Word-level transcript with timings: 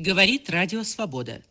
Говорит 0.00 0.48
Радио 0.48 0.82
Свобода. 0.82 1.42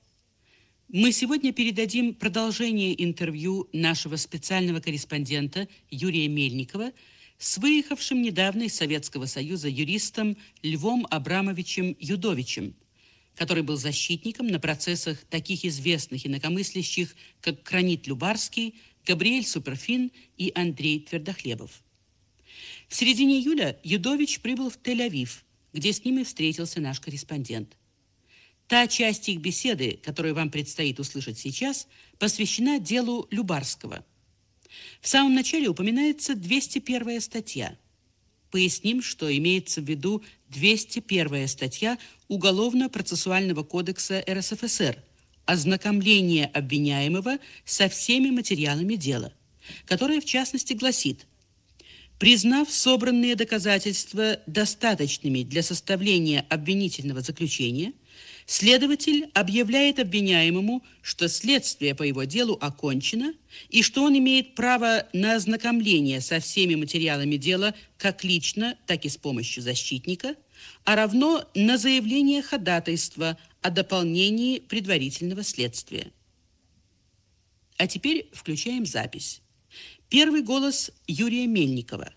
Мы 0.88 1.12
сегодня 1.12 1.54
передадим 1.54 2.16
продолжение 2.16 3.00
интервью 3.06 3.70
нашего 3.74 4.16
специального 4.16 4.80
корреспондента 4.80 5.68
Юрия 5.92 6.28
Мельникова 6.28 6.92
с 7.38 7.60
выехавшим 7.60 8.24
недавно 8.24 8.64
из 8.64 8.74
Советского 8.74 9.28
Союза 9.28 9.70
юристом 9.70 10.36
Львом 10.64 11.06
Абрамовичем 11.12 11.96
Юдовичем, 12.00 12.74
который 13.36 13.62
был 13.62 13.78
защитником 13.78 14.48
на 14.48 14.60
процессах 14.60 15.24
таких 15.30 15.64
известных 15.64 16.26
инакомыслящих, 16.26 17.16
как 17.42 17.62
Кранит 17.62 18.08
Любарский, 18.08 18.80
Габриэль 19.06 19.46
Суперфин 19.46 20.12
и 20.38 20.52
Андрей 20.56 21.02
Твердохлебов. 21.02 21.84
В 22.88 22.96
середине 22.96 23.42
июля 23.42 23.80
Юдович 23.84 24.40
прибыл 24.40 24.72
в 24.72 24.80
Тель-Авив, 24.80 25.44
где 25.72 25.94
с 25.94 26.04
ними 26.04 26.24
встретился 26.24 26.82
наш 26.82 27.00
корреспондент. 27.00 27.76
Та 28.70 28.86
часть 28.86 29.28
их 29.28 29.40
беседы, 29.40 30.00
которую 30.04 30.36
вам 30.36 30.52
предстоит 30.52 31.00
услышать 31.00 31.40
сейчас, 31.40 31.88
посвящена 32.20 32.80
делу 32.80 33.28
Любарского. 33.32 34.06
В 35.02 35.08
самом 35.08 35.34
начале 35.34 35.68
упоминается 35.68 36.36
201 36.36 37.20
статья. 37.20 37.76
Поясним, 38.52 39.02
что 39.02 39.36
имеется 39.36 39.82
в 39.82 39.86
виду 39.86 40.24
201 40.50 41.48
статья 41.48 41.98
Уголовно-процессуального 42.28 43.64
кодекса 43.64 44.24
РСФСР 44.30 45.04
«Ознакомление 45.46 46.46
обвиняемого 46.46 47.40
со 47.66 47.90
всеми 47.90 48.30
материалами 48.30 48.94
дела», 48.94 49.34
которая, 49.86 50.22
в 50.22 50.26
частности, 50.26 50.74
гласит 50.74 51.26
Признав 52.20 52.70
собранные 52.70 53.36
доказательства 53.36 54.42
достаточными 54.46 55.42
для 55.42 55.64
составления 55.64 56.46
обвинительного 56.50 57.22
заключения– 57.22 57.94
Следователь 58.50 59.30
объявляет 59.36 60.00
обвиняемому, 60.00 60.84
что 61.04 61.28
следствие 61.28 61.94
по 61.94 62.02
его 62.02 62.24
делу 62.24 62.58
окончено 62.60 63.36
и 63.70 63.84
что 63.84 64.04
он 64.04 64.18
имеет 64.18 64.56
право 64.56 65.08
на 65.14 65.36
ознакомление 65.36 66.20
со 66.20 66.40
всеми 66.40 66.74
материалами 66.74 67.36
дела 67.36 67.76
как 68.00 68.24
лично, 68.24 68.76
так 68.88 69.06
и 69.06 69.10
с 69.10 69.18
помощью 69.18 69.62
защитника, 69.62 70.36
а 70.84 70.96
равно 70.96 71.48
на 71.54 71.78
заявление 71.78 72.42
ходатайства 72.42 73.38
о 73.62 73.70
дополнении 73.70 74.58
предварительного 74.58 75.44
следствия. 75.44 76.12
А 77.78 77.86
теперь 77.86 78.32
включаем 78.34 78.88
запись. 78.88 79.44
Первый 80.10 80.42
голос 80.42 80.90
Юрия 81.06 81.46
Мельникова. 81.46 82.12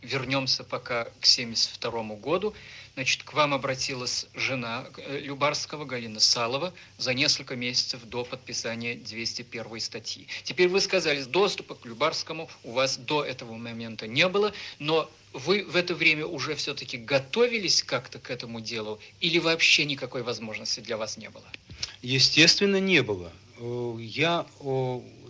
Вернемся 0.00 0.64
пока 0.64 1.04
к 1.04 1.26
1972 1.26 2.16
году. 2.16 2.54
Значит, 2.98 3.22
к 3.22 3.32
вам 3.32 3.54
обратилась 3.54 4.26
жена 4.34 4.88
э, 4.96 5.20
Любарского, 5.20 5.84
Галина 5.84 6.18
Салова, 6.18 6.74
за 6.96 7.14
несколько 7.14 7.54
месяцев 7.54 8.00
до 8.02 8.24
подписания 8.24 8.96
201 8.96 9.80
статьи. 9.80 10.26
Теперь 10.42 10.66
вы 10.66 10.80
сказали, 10.80 11.22
доступа 11.22 11.76
к 11.76 11.86
Любарскому 11.86 12.50
у 12.64 12.72
вас 12.72 12.96
до 12.96 13.22
этого 13.22 13.54
момента 13.54 14.08
не 14.08 14.26
было, 14.26 14.52
но 14.80 15.08
вы 15.32 15.62
в 15.62 15.76
это 15.76 15.94
время 15.94 16.26
уже 16.26 16.56
все-таки 16.56 16.98
готовились 16.98 17.84
как-то 17.84 18.18
к 18.18 18.32
этому 18.32 18.60
делу 18.60 18.98
или 19.20 19.38
вообще 19.38 19.84
никакой 19.84 20.24
возможности 20.24 20.80
для 20.80 20.96
вас 20.96 21.16
не 21.18 21.30
было? 21.30 21.46
Естественно, 22.02 22.80
не 22.80 23.04
было. 23.04 23.30
Э, 23.60 23.96
я 24.00 24.44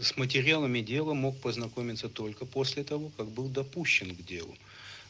с 0.00 0.16
материалами 0.16 0.80
дела 0.80 1.12
мог 1.12 1.38
познакомиться 1.38 2.08
только 2.08 2.46
после 2.46 2.82
того, 2.82 3.12
как 3.18 3.26
был 3.26 3.48
допущен 3.48 4.16
к 4.16 4.24
делу. 4.24 4.56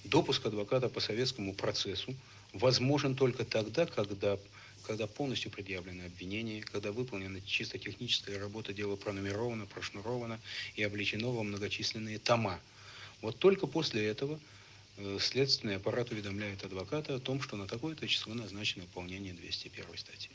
Допуск 0.03 0.45
адвоката 0.47 0.89
по 0.89 0.99
советскому 0.99 1.55
процессу 1.55 2.17
возможен 2.53 3.15
только 3.15 3.45
тогда, 3.45 3.87
когда, 3.87 4.39
когда 4.87 5.07
полностью 5.07 5.51
предъявлено 5.51 6.07
обвинение, 6.07 6.63
когда 6.63 6.93
выполнена 6.93 7.41
чисто 7.43 7.79
техническая 7.79 8.39
работа, 8.39 8.73
дело 8.73 8.97
пронумеровано, 8.97 9.67
прошнуровано 9.67 10.41
и 10.77 10.83
обличено 10.83 11.31
во 11.31 11.43
многочисленные 11.43 12.19
тома. 12.19 12.61
Вот 13.21 13.39
только 13.39 13.67
после 13.67 14.07
этого 14.07 14.39
э, 14.97 15.19
следственный 15.21 15.77
аппарат 15.77 16.11
уведомляет 16.11 16.65
адвоката 16.65 17.15
о 17.15 17.21
том, 17.21 17.43
что 17.43 17.57
на 17.57 17.67
такое-то 17.67 18.07
число 18.07 18.35
назначено 18.35 18.85
выполнение 18.85 19.33
201 19.33 19.99
статьи. 19.99 20.31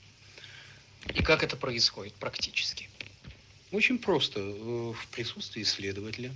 И 1.13 1.21
как 1.21 1.43
это 1.43 1.55
происходит 1.55 2.13
практически? 2.15 2.89
Очень 3.71 3.97
просто. 3.97 4.39
Э, 4.39 4.93
в 4.93 5.07
присутствии 5.11 5.63
следователя 5.63 6.33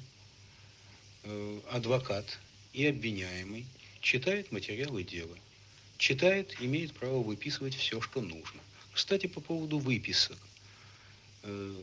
э, 1.23 1.59
адвокат 1.72 2.40
и 2.73 2.85
обвиняемый 2.85 3.66
читает 4.02 4.52
материалы 4.52 5.03
дела 5.03 5.38
читает, 5.97 6.56
имеет 6.59 6.94
право 6.94 7.22
выписывать 7.22 7.75
все, 7.75 8.02
что 8.02 8.22
нужно. 8.22 8.62
Кстати, 8.94 9.28
по 9.28 9.41
поводу 9.41 9.80
выписок. 9.80 10.38
Э, 11.44 11.75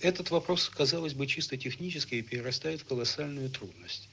этот 0.00 0.30
вопрос, 0.30 0.68
казалось 0.68 1.14
бы, 1.14 1.26
чисто 1.26 1.56
технический 1.56 2.18
и 2.18 2.22
перерастает 2.22 2.80
в 2.80 2.84
колоссальную 2.84 3.50
трудность. 3.50 4.08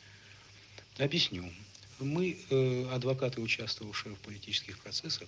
Объясню. 0.97 1.51
Мы, 1.99 2.37
э, 2.49 2.89
адвокаты, 2.91 3.41
участвовавшие 3.41 4.15
в 4.15 4.19
политических 4.19 4.77
процессах, 4.79 5.27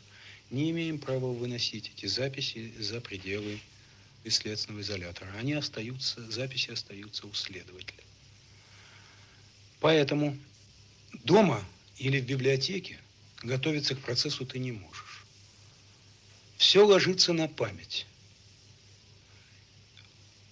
не 0.50 0.72
имеем 0.72 1.00
права 1.00 1.32
выносить 1.32 1.92
эти 1.96 2.06
записи 2.06 2.74
за 2.80 3.02
пределы 3.02 3.60
следственного 4.28 4.82
изолятора. 4.82 5.32
Они 5.38 5.54
остаются, 5.54 6.32
записи 6.32 6.72
остаются 6.72 7.28
у 7.28 7.34
следователя. 7.34 8.04
Поэтому 9.80 10.38
дома 11.24 11.64
или 11.98 12.20
в 12.20 12.26
библиотеке 12.26 13.00
готовиться 13.44 13.96
к 13.96 14.00
процессу 14.00 14.46
ты 14.46 14.60
не 14.60 14.72
можешь. 14.72 15.26
Все 16.58 16.86
ложится 16.86 17.34
на 17.34 17.48
память. 17.48 18.06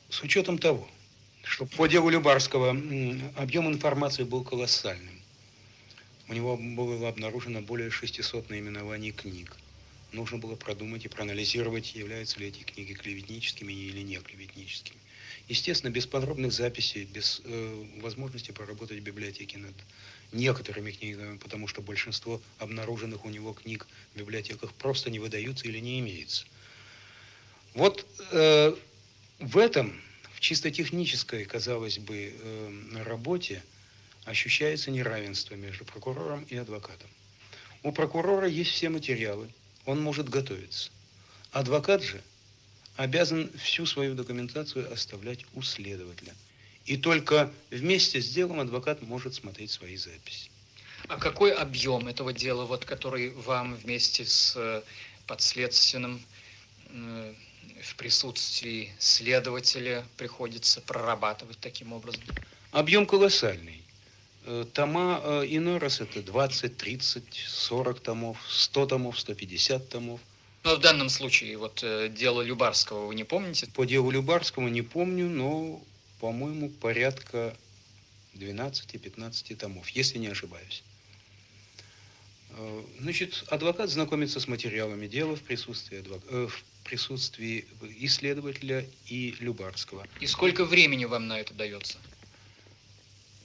С 0.09 0.21
учетом 0.23 0.57
того, 0.57 0.89
что 1.43 1.65
по 1.65 1.87
делу 1.87 2.09
Любарского 2.09 2.71
объем 3.37 3.67
информации 3.67 4.23
был 4.23 4.43
колоссальным. 4.43 5.21
У 6.27 6.33
него 6.33 6.57
было 6.57 7.09
обнаружено 7.09 7.61
более 7.61 7.89
600 7.89 8.49
наименований 8.49 9.11
книг. 9.11 9.55
Нужно 10.11 10.37
было 10.37 10.55
продумать 10.55 11.05
и 11.05 11.07
проанализировать, 11.07 11.95
являются 11.95 12.39
ли 12.39 12.47
эти 12.47 12.63
книги 12.63 12.93
клеветническими 12.93 13.71
или 13.71 14.01
не 14.01 14.17
клеветническими. 14.17 14.99
Естественно, 15.47 15.89
без 15.89 16.05
подробных 16.05 16.51
записей, 16.51 17.05
без 17.05 17.41
э, 17.45 17.85
возможности 18.01 18.51
поработать 18.51 18.99
в 18.99 19.03
библиотеке 19.03 19.57
над 19.57 19.73
некоторыми 20.31 20.91
книгами, 20.91 21.37
потому 21.37 21.67
что 21.67 21.81
большинство 21.81 22.41
обнаруженных 22.59 23.25
у 23.25 23.29
него 23.29 23.53
книг 23.53 23.87
в 24.13 24.19
библиотеках 24.19 24.73
просто 24.73 25.09
не 25.09 25.19
выдаются 25.19 25.67
или 25.67 25.79
не 25.79 25.99
имеется. 25.99 26.45
Вот 27.73 28.05
э, 28.31 28.75
в 29.39 29.57
этом, 29.57 29.99
в 30.33 30.39
чисто 30.39 30.71
технической, 30.71 31.45
казалось 31.45 31.99
бы, 31.99 32.33
э, 32.33 33.03
работе 33.03 33.63
ощущается 34.25 34.91
неравенство 34.91 35.55
между 35.55 35.85
прокурором 35.85 36.43
и 36.43 36.55
адвокатом. 36.55 37.09
У 37.83 37.91
прокурора 37.91 38.47
есть 38.47 38.71
все 38.71 38.89
материалы, 38.89 39.49
он 39.85 40.01
может 40.01 40.29
готовиться. 40.29 40.91
Адвокат 41.51 42.03
же 42.03 42.21
обязан 42.95 43.51
всю 43.57 43.85
свою 43.85 44.13
документацию 44.13 44.91
оставлять 44.93 45.45
у 45.53 45.61
следователя– 45.61 46.33
и 46.85 46.97
только 46.97 47.51
вместе 47.69 48.21
с 48.21 48.29
делом 48.29 48.59
адвокат 48.59 49.01
может 49.01 49.33
смотреть 49.35 49.71
свои 49.71 49.95
записи. 49.95 50.49
А 51.07 51.17
какой 51.17 51.53
объем 51.53 52.07
этого 52.07 52.33
дела, 52.33 52.65
вот, 52.65 52.85
который 52.85 53.31
вам 53.31 53.75
вместе 53.75 54.25
с 54.25 54.53
э, 54.55 54.81
подследственным 55.27 56.21
э, 56.89 57.33
в 57.81 57.95
присутствии 57.95 58.93
следователя 58.99 60.05
приходится 60.17 60.81
прорабатывать 60.81 61.57
таким 61.59 61.93
образом? 61.93 62.23
Объем 62.71 63.05
колоссальный. 63.05 63.81
Э, 64.45 64.65
тома 64.73 65.43
иной 65.45 65.79
раз 65.79 66.01
это 66.01 66.21
20, 66.21 66.77
30, 66.77 67.23
40 67.47 67.99
томов, 67.99 68.37
100 68.47 68.85
томов, 68.85 69.19
150 69.19 69.89
томов. 69.89 70.19
Но 70.63 70.75
в 70.75 70.79
данном 70.79 71.09
случае, 71.09 71.57
вот 71.57 71.83
дело 72.13 72.43
Любарского 72.43 73.07
вы 73.07 73.15
не 73.15 73.23
помните? 73.23 73.67
По 73.73 73.85
делу 73.85 74.11
Любарского 74.11 74.67
не 74.67 74.83
помню, 74.83 75.27
но 75.27 75.81
по-моему, 76.21 76.69
порядка 76.69 77.57
12-15 78.35 79.55
томов, 79.55 79.89
если 79.89 80.19
не 80.19 80.27
ошибаюсь. 80.27 80.83
Э, 82.51 82.83
значит, 82.99 83.43
адвокат 83.47 83.89
знакомится 83.89 84.39
с 84.39 84.47
материалами 84.47 85.07
дела 85.07 85.35
в 85.35 85.41
присутствии, 85.41 85.97
адвок... 85.99 86.21
э, 86.29 86.47
в 86.47 86.63
присутствии 86.83 87.65
исследователя 87.99 88.85
и 89.07 89.35
Любарского. 89.39 90.07
И 90.19 90.27
сколько 90.27 90.63
времени 90.63 91.05
вам 91.05 91.27
на 91.27 91.39
это 91.39 91.55
дается? 91.55 91.97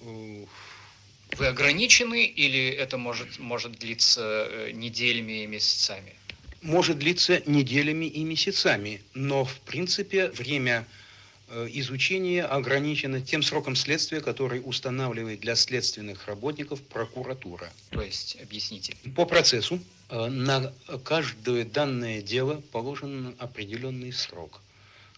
Вы 0.03 1.47
ограничены 1.47 2.27
или 2.27 2.69
это 2.69 2.99
может, 2.99 3.39
может 3.39 3.73
длиться 3.79 4.49
э, 4.51 4.71
неделями 4.73 5.45
и 5.45 5.47
месяцами? 5.47 6.15
Может 6.61 6.99
длиться 6.99 7.43
неделями 7.47 8.05
и 8.05 8.23
месяцами, 8.23 9.01
но 9.15 9.47
в 9.47 9.61
принципе 9.61 10.29
время 10.29 10.87
изучение 11.71 12.45
ограничено 12.45 13.21
тем 13.21 13.43
сроком 13.43 13.77
следствия, 13.77 14.21
который 14.21 14.61
устанавливает 14.65 15.41
для 15.41 15.55
следственных 15.55 16.27
работников 16.27 16.83
прокуратура. 16.83 17.71
То 17.91 18.03
есть, 18.03 18.37
объясните. 18.43 18.97
По 19.15 19.27
процессу 19.27 19.81
э, 20.11 20.27
на 20.27 20.73
каждое 21.05 21.65
данное 21.65 22.21
дело 22.21 22.63
положен 22.73 23.35
определенный 23.39 24.13
срок, 24.13 24.61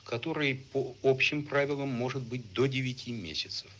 который 0.04 0.56
по 0.72 0.94
общим 1.02 1.44
правилам 1.44 1.88
может 1.88 2.22
быть 2.22 2.52
до 2.52 2.66
9 2.66 3.08
месяцев. 3.08 3.70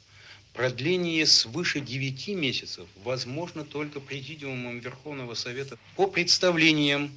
Продление 0.55 1.27
свыше 1.27 1.81
9 1.81 2.29
месяцев 2.29 2.89
возможно 3.05 3.65
только 3.65 4.01
Президиумом 4.01 4.81
Верховного 4.81 5.35
Совета 5.35 5.79
по 5.95 6.07
представлениям 6.09 7.13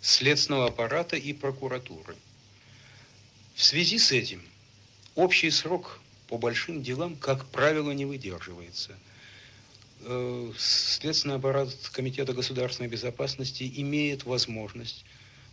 следственного 0.00 0.66
аппарата 0.66 1.16
и 1.16 1.32
прокуратуры. 1.32 2.16
В 3.56 3.64
связи 3.64 3.98
с 3.98 4.12
этим 4.12 4.42
общий 5.14 5.50
срок 5.50 5.98
по 6.28 6.36
большим 6.36 6.82
делам, 6.82 7.16
как 7.16 7.46
правило, 7.46 7.90
не 7.90 8.04
выдерживается. 8.04 8.98
Э, 10.02 10.52
следственный 10.58 11.36
аппарат 11.36 11.70
Комитета 11.90 12.34
государственной 12.34 12.90
безопасности 12.90 13.72
имеет 13.76 14.24
возможность 14.24 15.06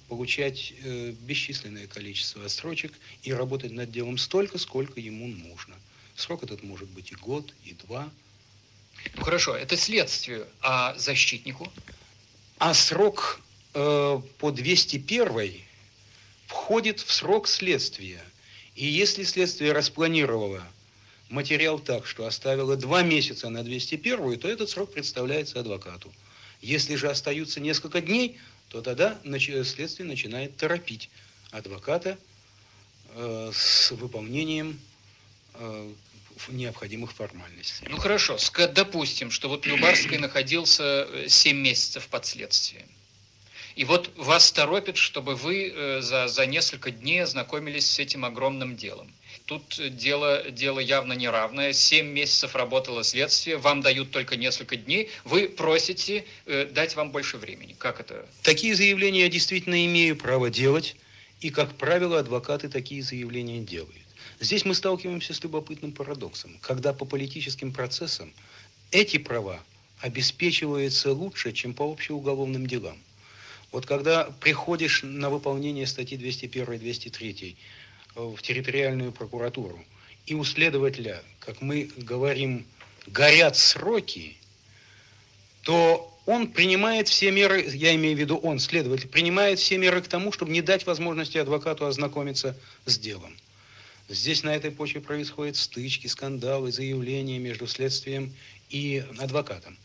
получать 0.09 0.73
э, 0.83 1.11
бесчисленное 1.21 1.87
количество 1.87 2.43
отсрочек 2.43 2.91
и 3.21 3.31
работать 3.31 3.71
над 3.71 3.89
делом 3.89 4.17
столько, 4.17 4.57
сколько 4.57 4.99
ему 4.99 5.27
нужно. 5.27 5.75
Срок 6.17 6.43
этот 6.43 6.61
может 6.61 6.89
быть 6.89 7.13
и 7.13 7.15
год, 7.15 7.55
и 7.63 7.73
два. 7.73 8.11
Ну 9.15 9.23
хорошо, 9.23 9.55
это 9.55 9.77
следствию, 9.77 10.45
а 10.59 10.93
защитнику? 10.95 11.71
А 12.57 12.73
срок 12.73 13.39
э, 13.73 14.21
по 14.39 14.51
201 14.51 15.63
входит 16.47 16.99
в 16.99 17.11
срок 17.11 17.47
следствия. 17.47 18.21
И 18.75 18.85
если 18.85 19.23
следствие 19.23 19.71
распланировало 19.71 20.63
материал 21.29 21.79
так, 21.79 22.05
что 22.05 22.25
оставило 22.25 22.75
два 22.75 23.01
месяца 23.01 23.49
на 23.49 23.63
201, 23.63 24.39
то 24.39 24.47
этот 24.47 24.69
срок 24.69 24.93
представляется 24.93 25.59
адвокату. 25.59 26.13
Если 26.61 26.95
же 26.95 27.09
остаются 27.09 27.59
несколько 27.59 28.01
дней, 28.01 28.39
то 28.69 28.81
тогда 28.81 29.19
следствие 29.23 30.07
начинает 30.07 30.55
торопить 30.57 31.09
адвоката 31.51 32.17
э, 33.15 33.51
с 33.53 33.91
выполнением 33.91 34.79
э, 35.55 35.91
необходимых 36.49 37.13
формальностей. 37.13 37.87
Ну 37.89 37.97
хорошо, 37.97 38.37
допустим, 38.73 39.31
что 39.31 39.49
вот 39.49 39.65
Любарский 39.65 40.17
находился 40.17 41.07
7 41.27 41.55
э, 41.55 41.59
месяцев 41.59 42.07
под 42.07 42.25
следствием. 42.25 42.87
И 43.75 43.85
вот 43.85 44.11
вас 44.15 44.51
торопит, 44.51 44.97
чтобы 44.97 45.35
вы 45.35 45.73
э, 45.73 46.01
за, 46.01 46.27
за 46.27 46.45
несколько 46.45 46.91
дней 46.91 47.23
ознакомились 47.23 47.89
с 47.89 47.99
этим 47.99 48.23
огромным 48.23 48.75
делом. 48.75 49.11
Тут 49.45 49.79
дело, 49.95 50.49
дело 50.51 50.79
явно 50.79 51.13
неравное. 51.13 51.73
Семь 51.73 52.07
месяцев 52.07 52.55
работало 52.55 53.03
следствие, 53.03 53.57
вам 53.57 53.81
дают 53.81 54.11
только 54.11 54.35
несколько 54.35 54.75
дней, 54.75 55.09
вы 55.25 55.49
просите 55.49 56.25
э, 56.45 56.65
дать 56.65 56.95
вам 56.95 57.11
больше 57.11 57.37
времени. 57.37 57.75
Как 57.77 57.99
это? 57.99 58.25
Такие 58.43 58.75
заявления 58.75 59.21
я 59.21 59.29
действительно 59.29 59.85
имею 59.85 60.15
право 60.15 60.49
делать, 60.49 60.95
и, 61.41 61.49
как 61.49 61.73
правило, 61.75 62.19
адвокаты 62.19 62.69
такие 62.69 63.01
заявления 63.03 63.59
делают. 63.59 63.91
Здесь 64.39 64.65
мы 64.65 64.75
сталкиваемся 64.75 65.33
с 65.33 65.43
любопытным 65.43 65.91
парадоксом, 65.91 66.57
когда 66.61 66.93
по 66.93 67.05
политическим 67.05 67.73
процессам 67.73 68.33
эти 68.91 69.17
права 69.17 69.59
обеспечиваются 69.99 71.11
лучше, 71.11 71.51
чем 71.51 71.73
по 71.73 71.83
общеуголовным 71.91 72.67
делам. 72.67 72.97
Вот 73.73 73.87
когда 73.87 74.25
приходишь 74.39 75.01
на 75.01 75.31
выполнение 75.31 75.87
статьи 75.87 76.15
201 76.15 76.73
и 76.73 76.77
203 76.77 77.57
в 78.13 78.37
территориальную 78.43 79.11
прокуратуру, 79.11 79.83
и 80.27 80.35
у 80.35 80.43
следователя, 80.43 81.23
как 81.39 81.59
мы 81.59 81.89
говорим, 81.97 82.67
горят 83.07 83.57
сроки, 83.57 84.37
то 85.63 86.15
он 86.27 86.49
принимает 86.49 87.07
все 87.07 87.31
меры, 87.31 87.67
я 87.73 87.95
имею 87.95 88.15
в 88.15 88.19
виду 88.19 88.37
он, 88.37 88.59
следователь, 88.59 89.07
принимает 89.07 89.57
все 89.57 89.79
меры 89.79 90.03
к 90.03 90.07
тому, 90.07 90.31
чтобы 90.31 90.51
не 90.51 90.61
дать 90.61 90.85
возможности 90.85 91.39
адвокату 91.39 91.87
ознакомиться 91.87 92.55
с 92.85 92.99
делом. 92.99 93.35
Здесь 94.07 94.43
на 94.43 94.55
этой 94.55 94.69
почве 94.69 95.01
происходят 95.01 95.55
стычки, 95.55 96.05
скандалы, 96.05 96.71
заявления 96.71 97.39
между 97.39 97.65
следствием 97.65 98.35
и 98.69 99.03
адвокатом. 99.17 99.79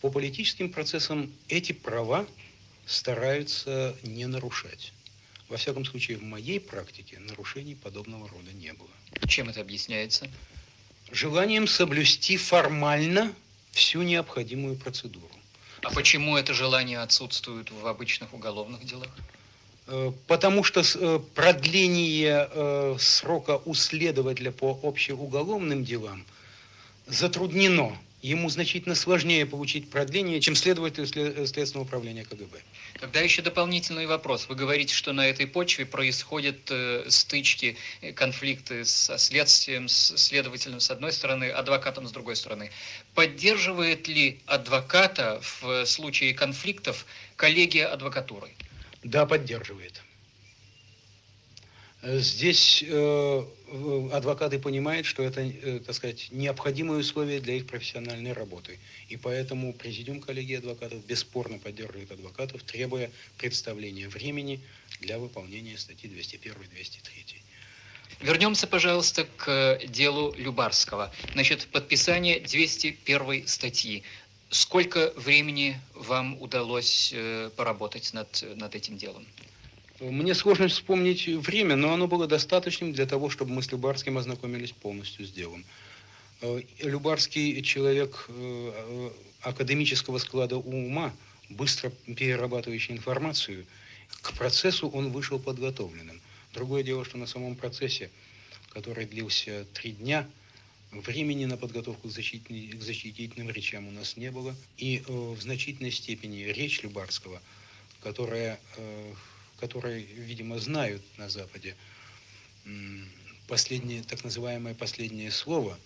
По 0.00 0.08
политическим 0.08 0.70
процессам 0.70 1.32
эти 1.48 1.72
права 1.72 2.24
стараются 2.88 3.94
не 4.02 4.26
нарушать. 4.26 4.92
Во 5.48 5.56
всяком 5.56 5.84
случае, 5.84 6.16
в 6.16 6.22
моей 6.22 6.58
практике 6.58 7.18
нарушений 7.18 7.74
подобного 7.74 8.28
рода 8.28 8.52
не 8.52 8.72
было. 8.72 8.88
Чем 9.26 9.48
это 9.48 9.60
объясняется? 9.60 10.28
Желанием 11.10 11.66
соблюсти 11.66 12.36
формально 12.36 13.32
всю 13.72 14.02
необходимую 14.02 14.76
процедуру. 14.76 15.30
А 15.82 15.90
почему 15.90 16.36
это 16.36 16.52
желание 16.54 16.98
отсутствует 17.00 17.70
в 17.70 17.86
обычных 17.86 18.34
уголовных 18.34 18.84
делах? 18.84 19.10
Э, 19.86 20.12
потому 20.26 20.64
что 20.64 20.82
э, 20.82 21.20
продление 21.34 22.48
э, 22.50 22.96
срока 22.98 23.60
у 23.64 23.74
следователя 23.74 24.50
по 24.50 24.78
общеуголовным 24.82 25.84
делам 25.84 26.24
затруднено 27.06 27.96
ему 28.22 28.48
значительно 28.50 28.94
сложнее 28.94 29.46
получить 29.46 29.90
продление, 29.90 30.40
чем 30.40 30.56
следователю 30.56 31.06
Следственного 31.06 31.86
управления 31.86 32.24
КГБ. 32.24 32.58
Тогда 33.00 33.20
еще 33.20 33.42
дополнительный 33.42 34.06
вопрос. 34.06 34.48
Вы 34.48 34.56
говорите, 34.56 34.94
что 34.94 35.12
на 35.12 35.28
этой 35.28 35.46
почве 35.46 35.86
происходят 35.86 36.58
э, 36.70 37.04
стычки, 37.08 37.76
э, 38.00 38.12
конфликты 38.12 38.84
со 38.84 39.18
следствием, 39.18 39.88
с 39.88 40.16
следователем 40.16 40.80
с 40.80 40.90
одной 40.90 41.12
стороны, 41.12 41.50
адвокатом 41.50 42.08
с 42.08 42.10
другой 42.10 42.36
стороны. 42.36 42.70
Поддерживает 43.14 44.08
ли 44.08 44.40
адвоката 44.46 45.40
в 45.42 45.86
случае 45.86 46.34
конфликтов 46.34 47.06
коллегия 47.36 47.86
адвокатуры? 47.86 48.48
Да, 49.04 49.26
поддерживает. 49.26 50.02
Здесь 52.00 52.84
э, 52.86 53.44
адвокаты 54.12 54.60
понимают, 54.60 55.04
что 55.04 55.24
это, 55.24 55.40
э, 55.40 55.80
так 55.80 55.96
сказать, 55.96 56.28
необходимые 56.30 57.00
условия 57.00 57.40
для 57.40 57.54
их 57.54 57.66
профессиональной 57.66 58.32
работы. 58.32 58.78
И 59.08 59.16
поэтому 59.16 59.72
президиум 59.72 60.20
коллегии 60.20 60.56
адвокатов 60.56 61.04
бесспорно 61.06 61.58
поддерживает 61.58 62.12
адвокатов, 62.12 62.62
требуя 62.62 63.10
представления 63.36 64.08
времени 64.08 64.60
для 65.00 65.18
выполнения 65.18 65.76
статьи 65.76 66.08
201 66.08 66.52
и 66.52 66.74
203. 66.76 67.42
Вернемся, 68.20 68.68
пожалуйста, 68.68 69.26
к 69.36 69.80
делу 69.88 70.34
Любарского. 70.36 71.12
Значит, 71.32 71.66
подписание 71.66 72.38
201 72.38 73.48
статьи. 73.48 74.04
Сколько 74.50 75.12
времени 75.16 75.80
вам 75.94 76.40
удалось 76.40 77.10
э, 77.12 77.50
поработать 77.56 78.12
над, 78.14 78.44
над 78.56 78.74
этим 78.76 78.96
делом? 78.96 79.26
Мне 80.00 80.32
сложно 80.34 80.68
вспомнить 80.68 81.26
время, 81.26 81.74
но 81.74 81.92
оно 81.92 82.06
было 82.06 82.28
достаточным 82.28 82.92
для 82.92 83.04
того, 83.04 83.30
чтобы 83.30 83.52
мы 83.52 83.62
с 83.62 83.72
Любарским 83.72 84.16
ознакомились 84.16 84.70
полностью 84.70 85.26
с 85.26 85.32
делом. 85.32 85.64
Э, 86.40 86.62
Любарский 86.78 87.60
человек 87.64 88.26
э, 88.28 89.10
академического 89.42 90.18
склада 90.18 90.56
ума, 90.56 91.12
быстро 91.48 91.90
перерабатывающий 92.06 92.94
информацию. 92.94 93.66
К 94.22 94.34
процессу 94.34 94.88
он 94.88 95.10
вышел 95.10 95.40
подготовленным. 95.40 96.20
Другое 96.54 96.84
дело, 96.84 97.04
что 97.04 97.18
на 97.18 97.26
самом 97.26 97.56
процессе, 97.56 98.08
который 98.72 99.04
длился 99.04 99.66
три 99.74 99.90
дня, 99.92 100.28
времени 100.92 101.44
на 101.44 101.56
подготовку 101.56 102.06
к, 102.06 102.10
защитительным, 102.12 102.78
к 102.78 102.82
защитительным 102.82 103.50
речам 103.50 103.88
у 103.88 103.90
нас 103.90 104.16
не 104.16 104.30
было. 104.30 104.54
И 104.76 105.02
э, 105.04 105.12
в 105.12 105.42
значительной 105.42 105.90
степени 105.90 106.44
речь 106.44 106.84
Любарского, 106.84 107.42
которая 108.00 108.60
которые, 109.58 110.00
видимо, 110.00 110.58
знают 110.58 111.02
на 111.18 111.28
Западе 111.28 111.76
последнее, 113.46 114.02
так 114.02 114.24
называемое 114.24 114.74
последнее 114.74 115.30
слово 115.30 115.78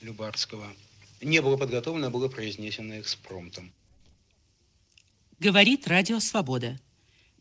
Любарского, 0.00 0.72
не 1.20 1.42
было 1.42 1.56
подготовлено, 1.56 2.06
а 2.06 2.10
было 2.10 2.28
произнесено 2.28 3.00
экспромтом. 3.00 3.72
Говорит 5.40 5.86
Радио 5.86 6.20
Свобода. 6.20 6.80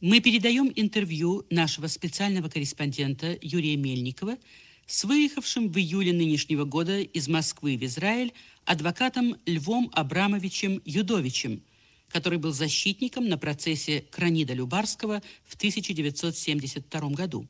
Мы 0.02 0.20
передаем 0.20 0.72
интервью 0.76 1.46
нашего 1.50 1.88
специального 1.88 2.50
корреспондента 2.50 3.38
Юрия 3.42 3.76
Мельникова 3.78 4.38
с 4.86 5.04
выехавшим 5.04 5.72
в 5.72 5.78
июле 5.78 6.14
нынешнего 6.14 6.66
года 6.66 7.00
из 7.00 7.28
Москвы 7.28 7.78
в 7.78 7.84
Израиль 7.84 8.34
адвокатом 8.66 9.38
Львом 9.46 9.90
Абрамовичем 9.94 10.82
Юдовичем– 10.86 11.64
который 12.10 12.40
был 12.40 12.52
защитником 12.52 13.28
на 13.28 13.38
процессе 13.38 14.06
Кранида 14.12 14.54
Любарского 14.54 15.22
в 15.46 15.56
1972 15.56 17.10
году. 17.10 17.48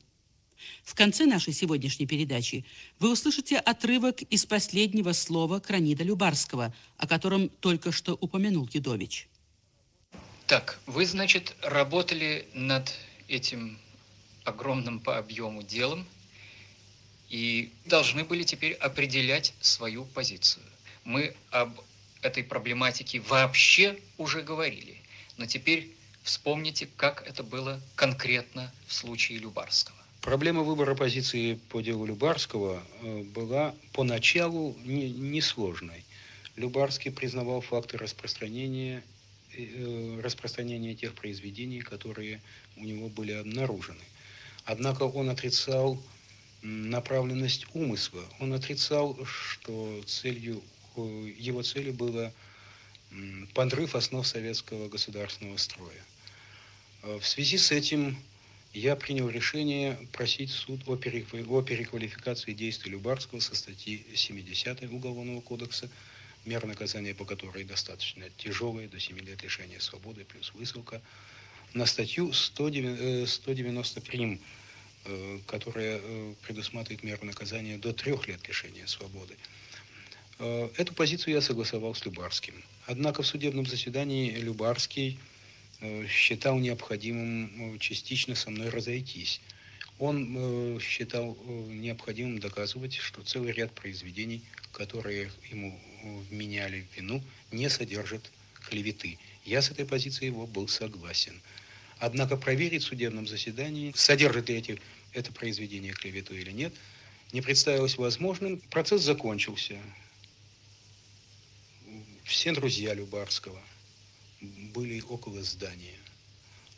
В 0.82 0.94
конце 0.94 1.24
нашей 1.26 1.52
сегодняшней 1.52 2.06
передачи 2.06 2.64
вы 2.98 3.12
услышите 3.12 3.58
отрывок 3.58 4.22
из 4.22 4.44
последнего 4.44 5.12
слова 5.12 5.60
Кранида 5.60 6.02
Любарского, 6.02 6.74
о 6.96 7.06
котором 7.06 7.48
только 7.48 7.92
что 7.92 8.14
упомянул 8.14 8.68
Юдович. 8.72 9.28
Так, 10.46 10.80
вы, 10.86 11.06
значит, 11.06 11.54
работали 11.62 12.48
над 12.54 12.92
этим 13.28 13.78
огромным 14.44 14.98
по 14.98 15.18
объему 15.18 15.62
делом 15.62 16.06
и 17.28 17.70
должны 17.84 18.24
были 18.24 18.42
теперь 18.42 18.72
определять 18.72 19.52
свою 19.60 20.06
позицию. 20.06 20.64
Мы 21.04 21.36
об 21.50 21.78
этой 22.22 22.44
проблематике 22.44 23.20
вообще 23.20 23.98
уже 24.16 24.42
говорили, 24.42 24.96
но 25.36 25.46
теперь 25.46 25.90
вспомните, 26.22 26.88
как 26.96 27.26
это 27.26 27.42
было 27.42 27.80
конкретно 27.94 28.72
в 28.86 28.92
случае 28.92 29.38
Любарского. 29.38 29.96
Проблема 30.20 30.62
выбора 30.62 30.94
позиции 30.94 31.54
по 31.68 31.80
делу 31.80 32.04
Любарского 32.04 32.82
э, 33.02 33.22
была 33.22 33.74
поначалу 33.92 34.76
несложной. 34.84 36.04
Любарский 36.56 37.12
признавал 37.12 37.60
факты 37.60 37.96
распространения, 37.98 39.04
э, 39.56 40.20
распространения 40.22 40.94
тех 40.94 41.14
произведений, 41.14 41.80
которые 41.80 42.42
у 42.76 42.84
него 42.84 43.08
были 43.08 43.32
обнаружены. 43.32 44.02
Однако 44.64 45.04
он 45.04 45.30
отрицал 45.30 46.02
направленность 46.62 47.66
умысла. 47.72 48.22
Он 48.40 48.52
отрицал, 48.52 49.16
что 49.24 50.02
целью, 50.04 50.62
э, 51.06 51.34
его 51.38 51.62
целью 51.62 51.94
было 51.94 52.32
подрыв 53.54 53.94
основ 53.94 54.26
советского 54.26 54.88
государственного 54.88 55.56
строя. 55.56 56.04
В 57.02 57.22
связи 57.22 57.56
с 57.56 57.72
этим 57.72 58.18
я 58.74 58.96
принял 58.96 59.30
решение 59.30 59.98
просить 60.12 60.50
суд 60.50 60.80
о, 60.86 60.96
переквалификации 60.96 62.52
действий 62.52 62.92
Любарского 62.92 63.40
со 63.40 63.54
статьи 63.54 64.04
70 64.14 64.82
Уголовного 64.92 65.40
кодекса, 65.40 65.88
мера 66.44 66.66
наказания 66.66 67.14
по 67.14 67.24
которой 67.24 67.64
достаточно 67.64 68.28
тяжелая, 68.36 68.88
до 68.88 69.00
7 69.00 69.18
лет 69.20 69.42
лишения 69.42 69.80
свободы 69.80 70.24
плюс 70.24 70.52
высылка, 70.54 71.00
на 71.74 71.86
статью 71.86 72.32
193, 72.32 74.40
э, 75.04 75.38
которая 75.46 76.00
э, 76.02 76.34
предусматривает 76.42 77.02
меру 77.02 77.24
наказания 77.24 77.78
до 77.78 77.92
3 77.92 78.12
лет 78.26 78.46
лишения 78.46 78.86
свободы. 78.86 79.36
Э, 80.38 80.68
эту 80.76 80.94
позицию 80.94 81.34
я 81.34 81.40
согласовал 81.40 81.94
с 81.94 82.04
Любарским. 82.04 82.54
Однако 82.86 83.22
в 83.22 83.26
судебном 83.26 83.66
заседании 83.66 84.30
Любарский 84.30 85.18
Э, 85.80 86.06
считал 86.08 86.58
необходимым 86.58 87.74
э, 87.74 87.78
частично 87.78 88.34
со 88.34 88.50
мной 88.50 88.68
разойтись. 88.68 89.40
Он 90.00 90.78
считал 90.80 91.36
необходимым 91.68 92.38
доказывать, 92.38 92.94
что 92.94 93.22
целый 93.22 93.52
ряд 93.52 93.72
произведений, 93.72 94.42
которые 94.70 95.32
ему 95.50 95.76
вменяли 96.30 96.82
в 96.82 96.96
вину, 96.96 97.20
не 97.50 97.68
содержат 97.68 98.30
клеветы. 98.68 99.18
Я 99.44 99.60
с 99.60 99.72
этой 99.72 99.84
позицией 99.84 100.28
его 100.28 100.46
был 100.46 100.68
согласен. 100.68 101.40
Однако 101.98 102.36
проверить 102.36 102.84
в 102.84 102.86
судебном 102.86 103.26
заседании, 103.26 103.92
содержит 103.96 104.48
ли 104.48 104.56
эти, 104.56 104.80
это 105.14 105.32
произведение 105.32 105.92
клевету 105.92 106.32
или 106.32 106.52
нет, 106.52 106.72
не 107.32 107.40
представилось 107.40 107.98
возможным. 107.98 108.58
Процесс 108.70 109.02
закончился. 109.02 109.78
Все 112.28 112.52
друзья 112.52 112.92
Любарского– 112.92 113.58
были 114.74 115.00
около 115.00 115.42
здания. 115.42 115.96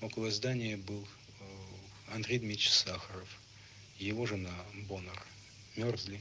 Около 0.00 0.30
здания 0.30 0.76
был 0.76 1.04
э, 1.40 1.44
Андрей 2.14 2.38
Дмитриевич 2.38 2.70
Сахаров, 2.70 3.28
его 3.98 4.26
жена 4.26 4.54
Бонар. 4.88 5.26
Мерзли, 5.74 6.20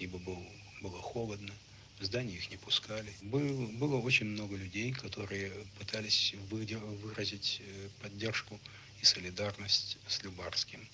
ибо 0.00 0.18
был, 0.18 0.44
было 0.82 1.00
холодно, 1.00 1.54
в 2.00 2.04
здание 2.04 2.36
их 2.36 2.50
не 2.50 2.56
пускали. 2.56 3.12
Был, 3.22 3.68
было 3.78 4.00
очень 4.00 4.26
много 4.26 4.56
людей, 4.56 4.90
которые 4.90 5.52
пытались 5.78 6.34
выразить 6.50 7.62
э, 7.64 7.88
поддержку 8.02 8.58
и 9.00 9.04
солидарность 9.04 9.98
с 10.08 10.20
Любарским. 10.24 10.84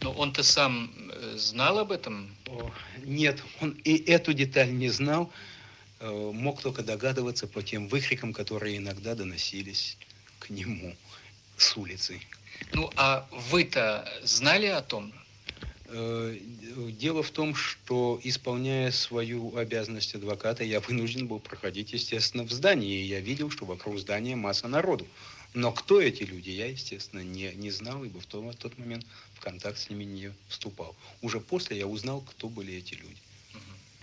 Но 0.00 0.12
он-то 0.12 0.44
сам 0.44 0.92
э, 1.10 1.34
знал 1.36 1.80
об 1.80 1.90
этом? 1.90 2.36
О, 2.46 2.70
нет, 3.02 3.42
он 3.60 3.72
и 3.82 3.96
эту 3.96 4.32
деталь 4.32 4.72
не 4.72 4.90
знал. 4.90 5.32
Э, 6.00 6.30
мог 6.32 6.62
только 6.62 6.82
догадываться 6.82 7.46
по 7.46 7.62
тем 7.62 7.86
выкрикам, 7.86 8.32
которые 8.32 8.78
иногда 8.78 9.14
доносились 9.14 9.98
к 10.38 10.48
нему 10.48 10.96
с 11.58 11.76
улицы. 11.76 12.20
Ну, 12.72 12.90
а 12.96 13.28
вы-то 13.50 14.10
знали 14.22 14.66
о 14.66 14.80
том? 14.80 15.12
Э, 15.88 16.38
дело 16.98 17.22
в 17.22 17.30
том, 17.30 17.54
что, 17.54 18.18
исполняя 18.24 18.90
свою 18.92 19.54
обязанность 19.56 20.14
адвоката, 20.14 20.64
я 20.64 20.80
вынужден 20.80 21.26
был 21.26 21.38
проходить, 21.38 21.92
естественно, 21.92 22.44
в 22.44 22.50
здании. 22.50 23.02
И 23.02 23.06
я 23.06 23.20
видел, 23.20 23.50
что 23.50 23.66
вокруг 23.66 23.98
здания 23.98 24.36
масса 24.36 24.68
народу. 24.68 25.06
Но 25.52 25.70
кто 25.70 26.00
эти 26.00 26.22
люди, 26.22 26.48
я, 26.48 26.66
естественно, 26.66 27.20
не, 27.20 27.52
не 27.56 27.70
знал, 27.70 28.04
ибо 28.04 28.20
в 28.20 28.26
тот, 28.26 28.42
в 28.42 28.56
тот 28.56 28.78
момент 28.78 29.04
в 29.34 29.40
контакт 29.40 29.78
с 29.78 29.90
ними 29.90 30.04
не 30.04 30.32
вступал. 30.48 30.96
Уже 31.20 31.40
после 31.40 31.76
я 31.76 31.86
узнал, 31.86 32.22
кто 32.22 32.48
были 32.48 32.72
эти 32.72 32.94
люди. 32.94 33.18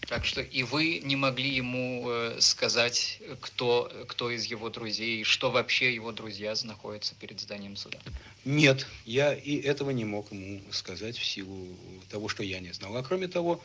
Так 0.01 0.25
что 0.25 0.41
и 0.41 0.63
вы 0.63 0.99
не 1.03 1.15
могли 1.15 1.49
ему 1.49 2.05
э, 2.07 2.37
сказать, 2.39 3.19
кто, 3.41 3.91
кто 4.07 4.29
из 4.29 4.45
его 4.45 4.69
друзей, 4.69 5.23
что 5.23 5.51
вообще 5.51 5.93
его 5.93 6.11
друзья 6.11 6.53
находятся 6.63 7.15
перед 7.15 7.39
зданием 7.39 7.75
суда? 7.75 7.97
Нет, 8.45 8.87
я 9.05 9.33
и 9.33 9.57
этого 9.57 9.89
не 9.89 10.05
мог 10.05 10.31
ему 10.31 10.61
сказать 10.71 11.17
в 11.17 11.25
силу 11.25 11.75
того, 12.09 12.29
что 12.29 12.43
я 12.43 12.59
не 12.59 12.71
знал. 12.73 12.95
А 12.95 13.03
кроме 13.03 13.27
того, 13.27 13.61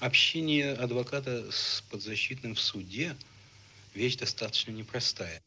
общение 0.00 0.72
адвоката 0.72 1.44
с 1.52 1.82
подзащитным 1.90 2.54
в 2.54 2.60
суде– 2.60 3.16
вещь 3.94 4.16
достаточно 4.16 4.72
непростая. 4.72 5.40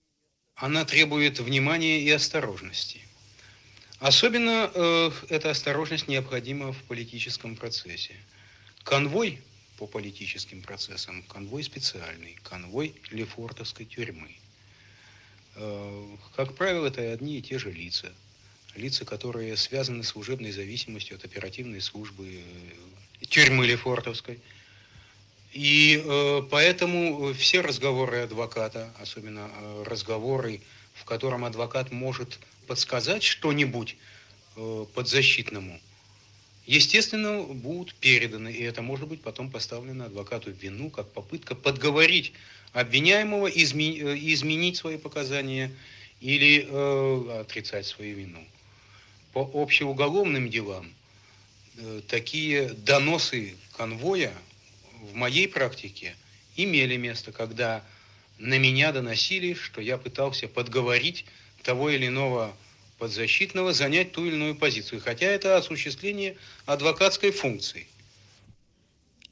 Она 0.55 0.85
требует 0.85 1.39
внимания 1.39 2.01
и 2.01 2.09
осторожности. 2.09 3.01
Особенно 3.99 4.71
э, 4.73 5.11
эта 5.29 5.51
осторожность 5.51 6.07
необходима 6.07 6.71
в 6.71 6.81
политическом 6.83 7.55
процессе. 7.55 8.15
Конвой 8.83 9.41
по 9.77 9.87
политическим 9.87 10.61
процессам, 10.61 11.23
конвой 11.23 11.63
специальный, 11.63 12.37
конвой 12.43 12.95
Лефортовской 13.11 13.85
тюрьмы. 13.85 14.35
Э, 15.55 16.07
как 16.35 16.55
правило, 16.55 16.87
это 16.87 17.11
одни 17.11 17.37
и 17.37 17.41
те 17.41 17.59
же 17.59 17.71
лица. 17.71 18.11
Лица, 18.75 19.05
которые 19.05 19.55
связаны 19.57 20.03
с 20.03 20.09
служебной 20.09 20.51
зависимостью 20.51 21.15
от 21.15 21.25
оперативной 21.25 21.81
службы 21.81 22.41
э, 23.21 23.25
тюрьмы 23.25 23.65
Лефортовской. 23.67 24.39
И 25.53 26.03
э, 26.03 26.41
поэтому 26.49 27.33
все 27.33 27.61
разговоры 27.61 28.19
адвоката, 28.21 28.93
особенно 28.99 29.49
разговоры, 29.85 30.61
в 30.93 31.05
котором 31.05 31.45
адвокат 31.45 31.91
может 31.91 32.39
подсказать 32.67 33.23
что-нибудь 33.23 33.95
подзащитному, 34.95 35.79
естественно, 36.67 37.41
будут 37.41 37.95
переданы, 37.95 38.51
и 38.51 38.61
это 38.61 38.81
может 38.81 39.07
быть 39.07 39.21
потом 39.21 39.49
поставлено 39.49 40.05
адвокату 40.05 40.51
в 40.51 40.61
вину, 40.61 40.89
как 40.89 41.11
попытка 41.11 41.55
подговорить 41.55 42.33
обвиняемого 42.73 43.47
э, 43.47 43.51
изменить 43.51 44.77
свои 44.77 44.97
показания 44.97 45.71
или 46.19 46.67
э, 46.69 47.39
отрицать 47.41 47.85
свою 47.85 48.17
вину. 48.17 48.45
По 49.33 49.49
общеуголовным 49.53 50.49
делам 50.49 50.93
э, 51.77 52.01
такие 52.07 52.69
доносы 52.69 53.55
конвоя 53.75 54.33
в 55.01 55.15
моей 55.15 55.47
практике 55.47 56.15
имели 56.57 56.97
место, 56.97 57.31
когда 57.31 57.83
на 58.39 58.59
меня 58.59 58.91
доносили, 58.91 59.53
что 59.53 59.79
я 59.79 59.97
пытался 59.97 60.47
подговорить 60.47 61.25
того 61.63 61.89
или 61.89 62.07
иного 62.07 62.53
подзащитного 62.97 63.73
занять 63.73 64.11
ту 64.11 64.25
или 64.25 64.35
иную 64.35 64.55
позицию, 64.55 65.01
хотя 65.01 65.27
это 65.27 65.57
осуществление 65.57 66.37
адвокатской 66.65 67.31
функции. 67.31 67.87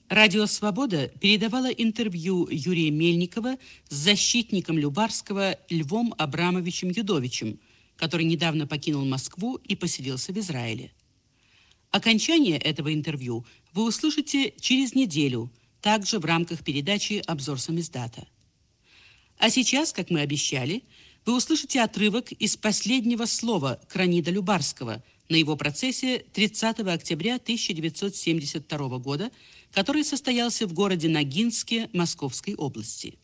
Радио 0.08 0.46
«Свобода» 0.46 1.08
передавала 1.20 1.72
интервью 1.72 2.48
Юрия 2.52 2.92
Мельникова 2.92 3.58
с 3.90 3.96
защитником 3.96 4.78
Любарского 4.78 5.58
Львом 5.68 6.14
Абрамовичем 6.18 6.90
Юдовичем, 6.90 7.60
который 7.96 8.26
недавно 8.26 8.68
покинул 8.68 9.04
Москву 9.04 9.56
и 9.56 9.76
поселился 9.76 10.32
в 10.32 10.38
Израиле. 10.38 10.92
Окончание 11.90 12.60
этого 12.60 12.94
интервью 12.94 13.48
вы 13.74 13.84
услышите 13.86 14.54
через 14.60 14.94
неделю, 14.94 15.52
также 15.82 16.20
в 16.20 16.26
рамках 16.26 16.64
передачи 16.64 17.24
«Обзор 17.26 17.60
самиздата». 17.60 18.28
А 19.38 19.50
сейчас, 19.50 19.92
как 19.92 20.12
мы 20.12 20.22
обещали, 20.22 20.84
вы 21.26 21.36
услышите 21.36 21.82
отрывок 21.82 22.32
из 22.32 22.56
последнего 22.56 23.26
слова 23.26 23.80
Кранида 23.90 24.30
Любарского 24.30 25.04
на 25.28 25.36
его 25.36 25.56
процессе 25.56 26.24
30 26.34 26.82
октября 26.82 27.36
1972 27.36 29.00
года, 29.00 29.32
который 29.72 30.04
состоялся 30.04 30.68
в 30.68 30.74
городе 30.74 31.10
Ногинске 31.10 31.90
Московской 31.94 32.54
области. 32.54 33.16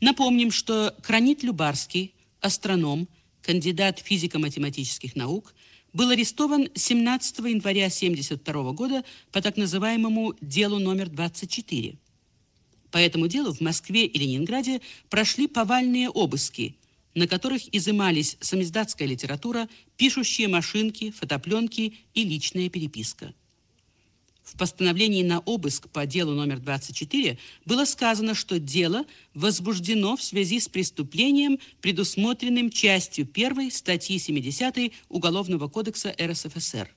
Напомним, 0.00 0.50
что 0.50 0.94
Кранит 1.02 1.44
Любарский, 1.44 2.12
астроном, 2.40 3.08
кандидат 3.40 4.00
физико-математических 4.00 5.14
наук, 5.14 5.54
был 5.92 6.10
арестован 6.10 6.68
17 6.74 7.38
января 7.38 7.86
1972 7.86 8.72
года 8.72 9.04
по 9.30 9.40
так 9.40 9.56
называемому 9.56 10.34
делу 10.40 10.80
номер 10.80 11.08
24. 11.08 11.94
По 12.90 12.98
этому 12.98 13.28
делу 13.28 13.54
в 13.54 13.60
Москве 13.60 14.06
и 14.06 14.18
Ленинграде 14.18 14.80
прошли 15.08 15.46
повальные 15.46 16.10
обыски– 16.10 16.74
на 17.16 17.26
которых 17.26 17.74
изымались 17.74 18.36
самиздатская 18.40 19.08
литература, 19.08 19.68
пишущие 19.96 20.48
машинки, 20.48 21.10
фотопленки 21.10 21.94
и 22.12 22.24
личная 22.24 22.68
переписка. 22.68 23.34
В 24.44 24.56
постановлении 24.56 25.24
на 25.24 25.40
обыск 25.40 25.88
по 25.88 26.06
делу 26.06 26.34
номер 26.34 26.60
24 26.60 27.38
было 27.64 27.84
сказано, 27.86 28.34
что 28.34 28.60
дело 28.60 29.04
возбуждено 29.34 30.16
в 30.16 30.22
связи 30.22 30.60
с 30.60 30.68
преступлением, 30.68 31.58
предусмотренным 31.80 32.70
частью 32.70 33.26
1 33.32 33.70
статьи 33.72 34.18
70 34.18 34.92
Уголовного 35.08 35.68
кодекса 35.68 36.14
РСФСР. 36.20 36.94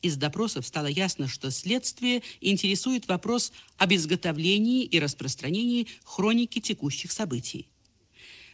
Из 0.00 0.16
допросов 0.16 0.66
стало 0.66 0.86
ясно, 0.86 1.28
что 1.28 1.50
следствие 1.50 2.22
интересует 2.40 3.08
вопрос 3.08 3.52
об 3.76 3.92
изготовлении 3.92 4.84
и 4.84 4.98
распространении 4.98 5.86
хроники 6.02 6.60
текущих 6.60 7.12
событий. 7.12 7.68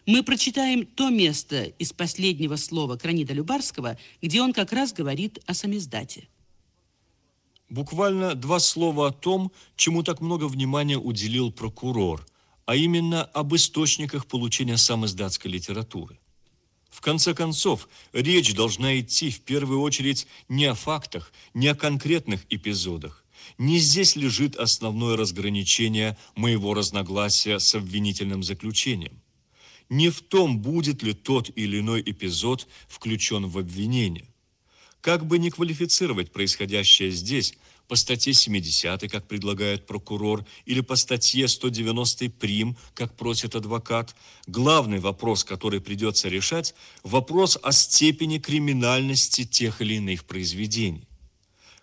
Мы 0.04 0.24
прочитаем 0.24 0.84
то 0.84 1.10
место 1.10 1.62
из 1.62 1.92
последнего 1.92 2.56
слова 2.56 2.96
Кранида 2.96 3.34
Любарского, 3.34 3.96
где 4.20 4.42
он 4.42 4.52
как 4.52 4.72
раз 4.72 4.92
говорит 4.92 5.38
о 5.46 5.54
самиздате. 5.54 6.28
Буквально 7.68 8.34
два 8.34 8.58
слова 8.58 9.08
о 9.08 9.12
том, 9.12 9.52
чему 9.76 10.02
так 10.02 10.20
много 10.20 10.46
внимания 10.48 10.98
уделил 10.98 11.52
прокурор, 11.52 12.26
а 12.66 12.74
именно 12.74 13.22
об 13.24 13.54
источниках 13.54 14.26
получения 14.26 14.76
самоиздатской 14.76 15.50
литературы. 15.50 16.18
В 16.90 17.00
конце 17.00 17.32
концов, 17.32 17.88
речь 18.12 18.54
должна 18.54 18.98
идти 18.98 19.30
в 19.30 19.40
первую 19.40 19.80
очередь 19.80 20.26
не 20.48 20.66
о 20.66 20.74
фактах, 20.74 21.32
не 21.54 21.68
о 21.68 21.74
конкретных 21.74 22.44
эпизодах. 22.50 23.24
Не 23.56 23.78
здесь 23.78 24.16
лежит 24.16 24.56
основное 24.56 25.16
разграничение 25.16 26.18
моего 26.34 26.74
разногласия 26.74 27.58
с 27.58 27.74
обвинительным 27.74 28.42
заключением. 28.42 29.21
Не 29.92 30.08
в 30.08 30.22
том, 30.22 30.58
будет 30.58 31.02
ли 31.02 31.12
тот 31.12 31.50
или 31.54 31.80
иной 31.80 32.00
эпизод 32.00 32.66
включен 32.88 33.46
в 33.46 33.58
обвинение. 33.58 34.24
Как 35.02 35.26
бы 35.26 35.38
ни 35.38 35.50
квалифицировать 35.50 36.32
происходящее 36.32 37.10
здесь, 37.10 37.52
по 37.88 37.96
статье 37.96 38.32
70, 38.32 39.10
как 39.10 39.28
предлагает 39.28 39.86
прокурор, 39.86 40.46
или 40.64 40.80
по 40.80 40.96
статье 40.96 41.46
190 41.46 42.30
прим, 42.30 42.78
как 42.94 43.14
просит 43.18 43.54
адвокат, 43.54 44.16
главный 44.46 44.98
вопрос, 44.98 45.44
который 45.44 45.82
придется 45.82 46.30
решать, 46.30 46.74
вопрос 47.02 47.58
о 47.62 47.70
степени 47.72 48.38
криминальности 48.38 49.44
тех 49.44 49.82
или 49.82 49.96
иных 49.96 50.24
произведений. 50.24 51.06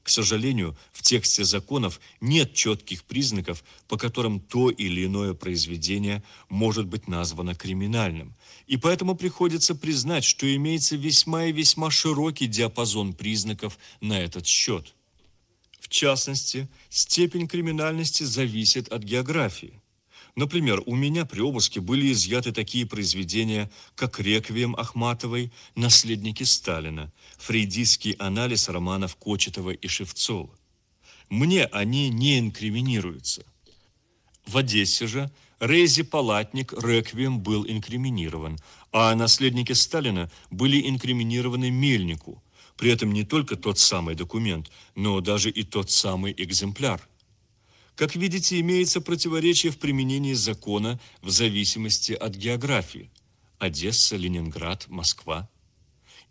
К 0.09 0.11
сожалению, 0.11 0.75
в 0.91 1.03
тексте 1.03 1.43
законов 1.43 2.01
нет 2.19 2.55
четких 2.55 3.03
признаков, 3.03 3.63
по 3.87 3.95
которым 3.95 4.39
то 4.39 4.71
или 4.71 5.05
иное 5.05 5.35
произведение 5.35 6.23
может 6.49 6.87
быть 6.87 7.07
названо 7.07 7.53
криминальным. 7.53 8.35
И 8.65 8.75
поэтому 8.77 9.13
приходится 9.13 9.75
признать, 9.75 10.23
что 10.23 10.51
имеется 10.55 10.95
весьма 10.95 11.45
и 11.45 11.51
весьма 11.51 11.91
широкий 11.91 12.47
диапазон 12.47 13.13
признаков 13.13 13.77
на 14.01 14.19
этот 14.19 14.47
счет. 14.47 14.95
В 15.79 15.89
частности, 15.89 16.67
степень 16.89 17.47
криминальности 17.47 18.23
зависит 18.23 18.87
от 18.87 19.03
географии. 19.03 19.78
Например, 20.39 20.81
у 20.85 20.95
меня 20.95 21.25
при 21.25 21.41
обыске 21.41 21.81
были 21.81 22.13
изъяты 22.13 22.53
такие 22.53 22.85
произведения, 22.85 23.69
как 23.95 24.21
«Реквием» 24.21 24.73
Ахматовой, 24.73 25.51
«Наследники 25.75 26.43
Сталина», 26.43 27.11
фрейдистский 27.37 28.11
анализ 28.11 28.69
романов 28.69 29.17
Кочетова 29.17 29.71
и 29.71 29.87
Шевцова. 29.89 30.49
Мне 31.27 31.65
они 31.65 32.07
не 32.07 32.39
инкриминируются. 32.39 33.43
В 34.45 34.55
Одессе 34.55 35.07
же 35.07 35.29
Рейзи 35.59 36.03
Палатник 36.03 36.71
«Реквием» 36.71 37.41
был 37.41 37.65
инкриминирован, 37.67 38.59
а 38.93 39.13
«Наследники 39.15 39.73
Сталина» 39.73 40.31
были 40.49 40.89
инкриминированы 40.89 41.69
Мельнику. 41.69 42.41
При 42.77 42.89
этом 42.91 43.11
не 43.11 43.25
только 43.25 43.57
тот 43.57 43.77
самый 43.77 44.15
документ, 44.15 44.71
но 44.95 45.19
даже 45.19 45.49
и 45.49 45.63
тот 45.63 45.91
самый 45.91 46.33
экземпляр. 46.37 47.01
Как 47.99 48.15
видите, 48.15 48.57
имеется 48.61 49.01
противоречие 49.01 49.73
в 49.73 49.77
применении 49.77 50.31
закона 50.31 51.01
в 51.21 51.31
зависимости 51.31 52.13
от 52.13 52.33
географии. 52.33 53.11
Одесса, 53.57 54.15
Ленинград, 54.15 54.85
Москва. 54.87 55.49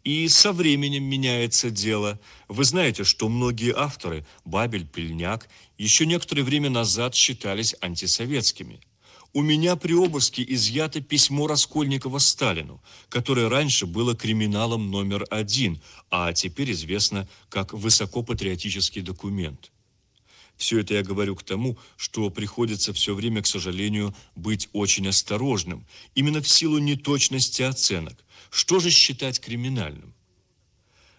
И 0.02 0.26
со 0.28 0.54
временем 0.54 1.04
меняется 1.04 1.68
дело. 1.68 2.18
Вы 2.48 2.64
знаете, 2.64 3.04
что 3.04 3.28
многие 3.28 3.74
авторы, 3.76 4.24
Бабель, 4.46 4.86
Пельняк, 4.86 5.50
еще 5.76 6.06
некоторое 6.06 6.42
время 6.42 6.70
назад 6.70 7.14
считались 7.14 7.76
антисоветскими. 7.82 8.80
У 9.34 9.42
меня 9.42 9.76
при 9.76 9.92
обыске 9.92 10.42
изъято 10.48 11.02
письмо 11.02 11.46
Раскольникова 11.46 12.18
Сталину, 12.18 12.82
которое 13.10 13.50
раньше 13.50 13.84
было 13.84 14.16
криминалом 14.16 14.90
номер 14.90 15.26
один, 15.28 15.82
а 16.10 16.32
теперь 16.32 16.72
известно 16.72 17.28
как 17.50 17.74
высокопатриотический 17.74 19.02
документ. 19.02 19.70
Все 20.58 20.80
это 20.80 20.94
я 20.94 21.02
говорю 21.04 21.36
к 21.36 21.44
тому, 21.44 21.78
что 21.96 22.30
приходится 22.30 22.92
все 22.92 23.14
время, 23.14 23.42
к 23.42 23.46
сожалению, 23.46 24.14
быть 24.34 24.68
очень 24.72 25.06
осторожным, 25.06 25.86
именно 26.16 26.42
в 26.42 26.48
силу 26.48 26.78
неточности 26.78 27.62
оценок. 27.62 28.24
Что 28.50 28.80
же 28.80 28.90
считать 28.90 29.40
криминальным? 29.40 30.14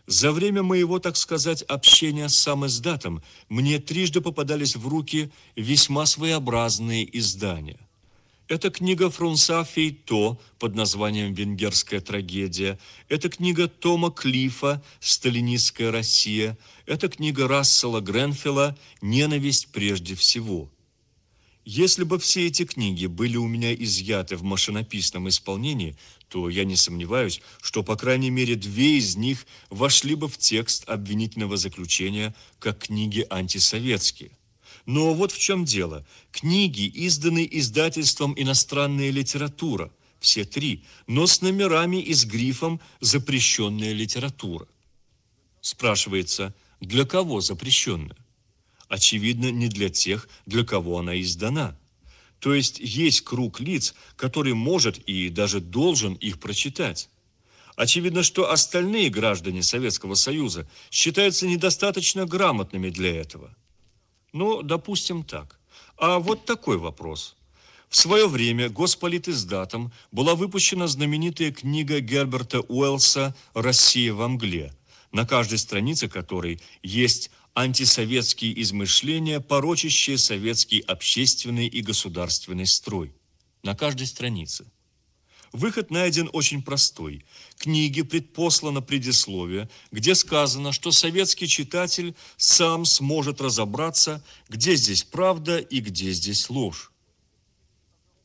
За 0.08 0.34
время 0.34 0.62
моего, 0.62 1.00
так 1.00 1.16
сказать, 1.16 1.62
общения 1.62 2.28
с 2.28 2.36
сам 2.36 2.66
издатом 2.66 3.24
мне 3.48 3.80
трижды 3.80 4.20
попадались 4.22 4.76
в 4.76 4.88
руки 4.88 5.32
весьма 5.56 6.06
своеобразные 6.06 7.18
издания. 7.18 7.80
Это 8.50 8.72
книга 8.72 9.12
Фрунса 9.12 9.64
Фейто 9.64 10.40
под 10.58 10.74
названием 10.74 11.36
«Венгерская 11.36 12.02
трагедия». 12.02 12.80
Это 13.08 13.30
книга 13.30 13.68
Тома 13.68 14.10
Клифа 14.10 14.84
«Сталинистская 15.00 15.92
Россия». 15.92 16.58
Это 16.88 17.10
книга 17.10 17.48
Рассела 17.48 18.02
Гренфилла 18.02 18.76
«Ненависть 19.04 19.68
прежде 19.68 20.16
всего». 20.16 20.68
Если 21.64 22.04
бы 22.04 22.18
все 22.18 22.48
эти 22.48 22.66
книги 22.66 23.06
были 23.06 23.38
у 23.38 23.46
меня 23.46 23.72
изъяты 23.72 24.36
в 24.36 24.42
машинописном 24.42 25.30
исполнении, 25.30 25.96
то 26.28 26.50
я 26.50 26.64
не 26.66 26.76
сомневаюсь, 26.76 27.42
что 27.62 27.84
по 27.84 27.96
крайней 27.96 28.32
мере 28.32 28.56
две 28.56 28.98
из 28.98 29.16
них 29.16 29.46
вошли 29.70 30.16
бы 30.16 30.28
в 30.28 30.40
текст 30.40 30.90
обвинительного 30.90 31.56
заключения 31.56 32.34
как 32.58 32.80
книги 32.80 33.28
антисоветские. 33.30 34.32
Но 34.86 35.14
вот 35.14 35.32
в 35.32 35.40
чем 35.40 35.66
дело. 35.66 36.06
Книги 36.32 36.92
изданы 36.94 37.48
издательством 37.50 38.34
«Иностранная 38.38 39.12
литература», 39.12 39.92
все 40.20 40.44
три, 40.44 40.84
но 41.08 41.28
с 41.28 41.42
номерами 41.42 42.02
и 42.02 42.14
с 42.14 42.26
грифом 42.26 42.82
«Запрещенная 43.00 43.94
литература». 43.94 44.68
Спрашивается, 45.62 46.54
для 46.80 47.06
кого 47.06 47.42
запрещенная? 47.42 48.18
Очевидно, 48.88 49.52
не 49.52 49.68
для 49.68 49.90
тех, 49.90 50.28
для 50.46 50.66
кого 50.66 51.00
она 51.00 51.20
издана. 51.22 51.78
То 52.40 52.54
есть 52.54 52.80
есть 52.80 53.22
круг 53.22 53.60
лиц, 53.60 53.94
который 54.16 54.54
может 54.54 54.98
и 54.98 55.30
даже 55.30 55.60
должен 55.60 56.14
их 56.14 56.40
прочитать. 56.40 57.10
Очевидно, 57.76 58.24
что 58.24 58.52
остальные 58.52 59.10
граждане 59.10 59.62
Советского 59.64 60.16
Союза 60.16 60.68
считаются 60.92 61.48
недостаточно 61.48 62.26
грамотными 62.26 62.90
для 62.90 63.16
этого. 63.16 63.56
Ну, 64.34 64.62
допустим 64.62 65.24
так. 65.24 65.60
А 65.98 66.20
вот 66.20 66.46
такой 66.46 66.78
вопрос. 66.78 67.36
В 67.90 67.96
свое 67.96 68.28
время 68.28 68.70
Госполитиздатом 68.70 69.92
была 70.12 70.36
выпущена 70.36 70.88
знаменитая 70.88 71.52
книга 71.52 72.00
Герберта 72.00 72.62
Уэллса 72.62 73.36
«Россия 73.54 74.14
в 74.14 74.28
мгле», 74.28 74.74
на 75.12 75.26
каждой 75.26 75.58
странице 75.58 76.08
которой 76.08 76.62
есть 76.84 77.32
антисоветские 77.56 78.62
измышления, 78.62 79.40
порочащие 79.40 80.18
советский 80.18 80.82
общественный 80.82 81.68
и 81.68 81.82
государственный 81.82 82.68
строй. 82.68 83.12
На 83.64 83.76
каждой 83.76 84.06
странице– 84.06 84.66
Выход 85.52 85.90
найден 85.90 86.30
очень 86.32 86.62
простой. 86.62 87.26
Книге 87.58 88.04
предпослано 88.04 88.82
предисловие, 88.82 89.70
где 89.92 90.14
сказано, 90.14 90.72
что 90.72 90.92
советский 90.92 91.48
читатель 91.48 92.16
сам 92.38 92.86
сможет 92.86 93.42
разобраться, 93.42 94.24
где 94.48 94.76
здесь 94.76 95.04
правда 95.04 95.58
и 95.58 95.80
где 95.80 96.12
здесь 96.12 96.50
ложь. 96.50 96.92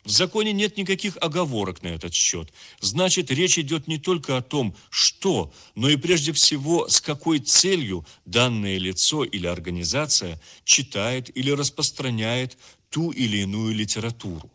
В 0.05 0.11
законе 0.11 0.53
нет 0.53 0.77
никаких 0.77 1.17
оговорок 1.23 1.83
на 1.83 1.89
этот 1.89 2.13
счет. 2.13 2.53
Значит, 2.81 3.31
речь 3.31 3.59
идет 3.59 3.89
не 3.89 3.97
только 3.97 4.37
о 4.37 4.43
том, 4.43 4.77
что, 4.91 5.51
но 5.75 5.89
и 5.89 5.97
прежде 5.97 6.35
всего, 6.35 6.89
с 6.89 7.01
какой 7.01 7.39
целью 7.39 8.07
данное 8.27 8.77
лицо 8.77 9.25
или 9.25 9.47
организация 9.47 10.39
читает 10.65 11.35
или 11.35 11.51
распространяет 11.51 12.59
ту 12.91 13.13
или 13.13 13.39
иную 13.39 13.75
литературу. 13.75 14.51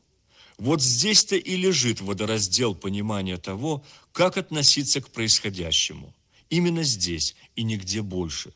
Вот 0.60 0.82
здесь-то 0.82 1.38
и 1.38 1.56
лежит 1.56 2.02
водораздел 2.02 2.76
понимания 2.76 3.38
того, 3.38 3.82
как 4.12 4.38
относиться 4.38 5.00
к 5.00 5.10
происходящему. 5.10 6.14
Именно 6.50 6.84
здесь 6.84 7.36
и 7.56 7.64
нигде 7.64 8.02
больше. 8.02 8.52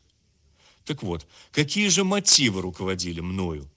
Так 0.84 1.02
вот, 1.02 1.26
какие 1.52 1.88
же 1.88 2.04
мотивы 2.04 2.62
руководили 2.62 3.22
мною? 3.22 3.70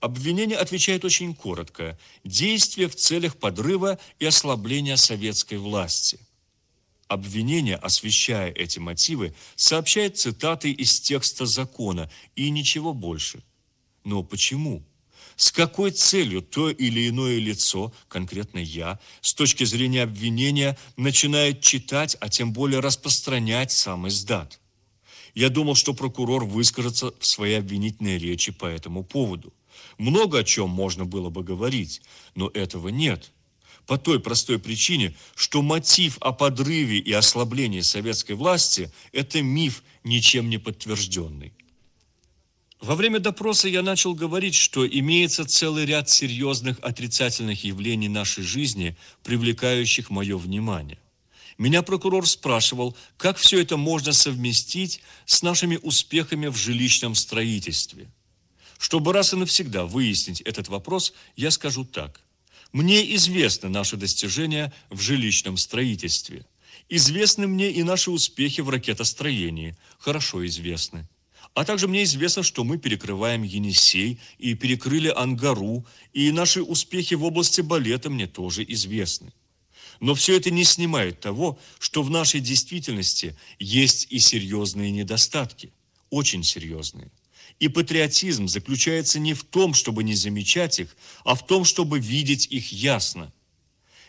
Обвинение 0.00 0.58
отвечает 0.58 1.04
очень 1.04 1.36
коротко. 1.36 1.96
Действие 2.24 2.88
в 2.88 2.96
целях 2.96 3.36
подрыва 3.36 4.00
и 4.18 4.26
ослабления 4.26 4.96
советской 4.96 5.58
власти. 5.58 6.18
Обвинение, 7.06 7.76
освещая 7.76 8.50
эти 8.50 8.80
мотивы, 8.80 9.34
сообщает 9.54 10.18
цитаты 10.18 10.72
из 10.72 11.00
текста 11.00 11.46
закона 11.46 12.10
и 12.34 12.50
ничего 12.50 12.92
больше. 12.92 13.44
Но 14.02 14.24
почему? 14.24 14.82
С 15.36 15.52
какой 15.52 15.90
целью 15.90 16.42
то 16.42 16.70
или 16.70 17.08
иное 17.08 17.38
лицо, 17.38 17.92
конкретно 18.08 18.58
я, 18.58 18.98
с 19.20 19.34
точки 19.34 19.64
зрения 19.64 20.02
обвинения, 20.02 20.78
начинает 20.96 21.60
читать, 21.60 22.16
а 22.20 22.28
тем 22.28 22.52
более 22.52 22.80
распространять 22.80 23.72
сам 23.72 24.08
издат? 24.08 24.60
Я 25.34 25.48
думал, 25.48 25.74
что 25.74 25.94
прокурор 25.94 26.44
выскажется 26.44 27.14
в 27.18 27.26
своей 27.26 27.58
обвинительной 27.58 28.18
речи 28.18 28.52
по 28.52 28.66
этому 28.66 29.02
поводу. 29.02 29.52
Много 29.98 30.40
о 30.40 30.44
чем 30.44 30.68
можно 30.68 31.04
было 31.04 31.30
бы 31.30 31.42
говорить, 31.42 32.02
но 32.34 32.50
этого 32.52 32.88
нет 32.88 33.32
по 33.86 33.98
той 33.98 34.20
простой 34.20 34.58
причине, 34.58 35.14
что 35.34 35.62
мотив 35.62 36.18
о 36.20 36.32
подрыве 36.32 36.98
и 36.98 37.12
ослаблении 37.12 37.80
советской 37.80 38.32
власти– 38.32 38.92
это 39.12 39.42
миф, 39.42 39.82
ничем 40.04 40.50
не 40.50 40.58
подтвержденный. 40.58 41.52
Во 42.82 42.96
время 42.96 43.20
допроса 43.20 43.68
я 43.68 43.80
начал 43.80 44.12
говорить, 44.12 44.56
что 44.56 44.86
имеется 44.86 45.44
целый 45.44 45.86
ряд 45.86 46.10
серьезных 46.10 46.78
отрицательных 46.82 47.62
явлений 47.62 48.08
нашей 48.08 48.42
жизни, 48.42 48.96
привлекающих 49.22 50.10
мое 50.10 50.36
внимание. 50.36 50.98
Меня 51.58 51.82
прокурор 51.82 52.28
спрашивал, 52.28 52.96
как 53.16 53.36
все 53.36 53.62
это 53.62 53.76
можно 53.76 54.12
совместить 54.12 55.00
с 55.26 55.42
нашими 55.42 55.78
успехами 55.80 56.48
в 56.48 56.56
жилищном 56.56 57.14
строительстве. 57.14 58.08
Чтобы 58.78 59.12
раз 59.12 59.32
и 59.32 59.36
навсегда 59.36 59.86
выяснить 59.86 60.40
этот 60.40 60.66
вопрос, 60.68 61.14
я 61.36 61.50
скажу 61.50 61.84
так– 61.84 62.20
мне 62.72 63.14
известны 63.16 63.68
наши 63.68 63.96
достижения 63.96 64.72
в 64.88 64.98
жилищном 65.00 65.58
строительстве. 65.58 66.46
Известны 66.88 67.46
мне 67.46 67.70
и 67.70 67.82
наши 67.82 68.10
успехи 68.10 68.62
в 68.62 68.70
ракетостроении, 68.70 69.76
хорошо 69.98 70.44
известны. 70.46 71.06
А 71.54 71.64
также 71.64 71.86
мне 71.86 72.04
известно, 72.04 72.42
что 72.42 72.64
мы 72.64 72.78
перекрываем 72.78 73.42
Енисей 73.42 74.18
и 74.38 74.54
перекрыли 74.54 75.08
Ангару, 75.08 75.86
и 76.14 76.32
наши 76.32 76.62
успехи 76.62 77.14
в 77.14 77.24
области 77.24 77.60
балета 77.60 78.08
мне 78.08 78.26
тоже 78.26 78.64
известны. 78.66 79.32
Но 80.00 80.14
все 80.14 80.36
это 80.36 80.50
не 80.50 80.64
снимает 80.64 81.20
того, 81.20 81.58
что 81.78 82.02
в 82.02 82.10
нашей 82.10 82.40
действительности 82.40 83.36
есть 83.58 84.06
и 84.10 84.18
серьезные 84.18 84.90
недостатки, 84.90 85.72
очень 86.10 86.42
серьезные. 86.42 87.10
И 87.60 87.68
патриотизм 87.68 88.48
заключается 88.48 89.20
не 89.20 89.34
в 89.34 89.44
том, 89.44 89.74
чтобы 89.74 90.02
не 90.04 90.14
замечать 90.14 90.80
их, 90.80 90.96
а 91.22 91.34
в 91.34 91.46
том, 91.46 91.64
чтобы 91.64 92.00
видеть 92.00 92.46
их 92.46 92.72
ясно. 92.72 93.32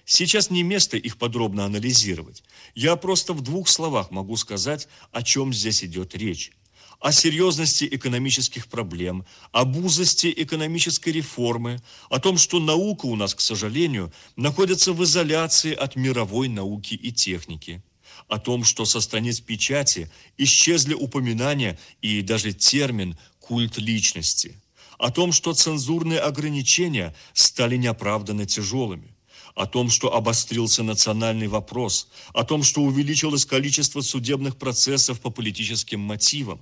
Сейчас 0.06 0.50
не 0.50 0.64
место 0.64 0.98
их 0.98 1.18
подробно 1.18 1.66
анализировать. 1.66 2.44
Я 2.74 2.96
просто 2.96 3.34
в 3.34 3.42
двух 3.42 3.68
словах 3.68 4.12
могу 4.12 4.38
сказать, 4.38 4.88
о 5.12 5.22
чем 5.24 5.54
здесь 5.54 5.84
идет 5.84 6.16
речь. 6.16 6.54
О 7.00 7.12
серьезности 7.12 7.88
экономических 7.92 8.68
проблем, 8.68 9.26
об 9.52 9.76
узости 9.78 10.34
экономической 10.36 11.10
реформы, 11.10 11.82
о 12.10 12.20
том, 12.20 12.38
что 12.38 12.60
наука 12.60 13.08
у 13.08 13.16
нас, 13.16 13.36
к 13.36 13.42
сожалению, 13.42 14.14
находится 14.36 14.94
в 14.94 15.04
изоляции 15.04 15.74
от 15.74 15.96
мировой 15.96 16.48
науки 16.48 16.94
и 16.94 17.12
техники 17.12 17.84
о 18.28 18.40
том, 18.40 18.64
что 18.64 18.86
со 18.86 19.02
страниц 19.02 19.40
печати 19.40 20.10
исчезли 20.38 20.94
упоминания 20.94 21.78
и 22.02 22.22
даже 22.22 22.54
термин 22.54 23.18
культ 23.40 23.78
личности, 23.78 24.60
о 24.98 25.12
том, 25.12 25.32
что 25.32 25.54
цензурные 25.54 26.20
ограничения 26.20 27.16
стали 27.34 27.76
неоправданно 27.78 28.46
тяжелыми, 28.46 29.16
о 29.56 29.66
том, 29.66 29.90
что 29.90 30.16
обострился 30.16 30.84
национальный 30.84 31.48
вопрос, 31.48 32.08
о 32.34 32.44
том, 32.44 32.64
что 32.64 32.82
увеличилось 32.82 33.46
количество 33.46 34.02
судебных 34.02 34.58
процессов 34.58 35.20
по 35.20 35.30
политическим 35.30 36.00
мотивам. 36.00 36.60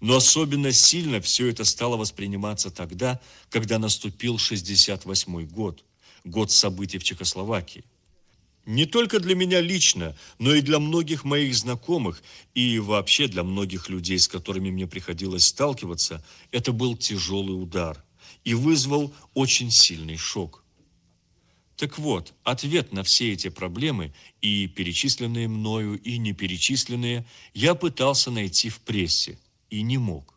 Но 0.00 0.16
особенно 0.16 0.72
сильно 0.72 1.20
все 1.20 1.48
это 1.48 1.64
стало 1.64 1.96
восприниматься 1.96 2.70
тогда, 2.70 3.20
когда 3.50 3.78
наступил 3.78 4.38
68 4.38 5.46
год, 5.46 5.84
год 6.24 6.50
событий 6.50 6.98
в 6.98 7.04
Чехословакии. 7.04 7.84
Не 8.66 8.84
только 8.84 9.20
для 9.20 9.36
меня 9.36 9.60
лично, 9.60 10.16
но 10.38 10.52
и 10.52 10.60
для 10.60 10.80
многих 10.80 11.24
моих 11.24 11.54
знакомых 11.54 12.20
и 12.52 12.80
вообще 12.80 13.28
для 13.28 13.44
многих 13.44 13.88
людей, 13.88 14.18
с 14.18 14.26
которыми 14.26 14.70
мне 14.70 14.88
приходилось 14.88 15.46
сталкиваться, 15.46 16.24
это 16.50 16.72
был 16.72 16.96
тяжелый 16.96 17.52
удар 17.52 18.04
и 18.44 18.54
вызвал 18.54 19.14
очень 19.34 19.70
сильный 19.70 20.16
шок. 20.16 20.64
Так 21.76 21.98
вот, 21.98 22.32
ответ 22.42 22.92
на 22.92 23.04
все 23.04 23.32
эти 23.32 23.50
проблемы, 23.50 24.12
и 24.40 24.66
перечисленные 24.66 25.46
мною, 25.46 26.00
и 26.00 26.18
не 26.18 26.32
перечисленные, 26.32 27.24
я 27.54 27.74
пытался 27.74 28.30
найти 28.30 28.68
в 28.68 28.80
прессе 28.80 29.38
и 29.70 29.82
не 29.82 29.98
мог. 29.98 30.36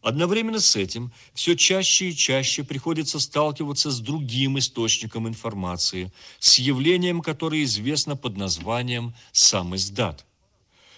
Одновременно 0.00 0.60
с 0.60 0.76
этим 0.76 1.12
все 1.34 1.56
чаще 1.56 2.10
и 2.10 2.16
чаще 2.16 2.62
приходится 2.62 3.18
сталкиваться 3.18 3.90
с 3.90 3.98
другим 3.98 4.58
источником 4.58 5.26
информации, 5.26 6.12
с 6.38 6.58
явлением, 6.58 7.20
которое 7.20 7.64
известно 7.64 8.16
под 8.16 8.36
названием 8.36 9.14
«сам 9.32 9.74
издат». 9.74 10.24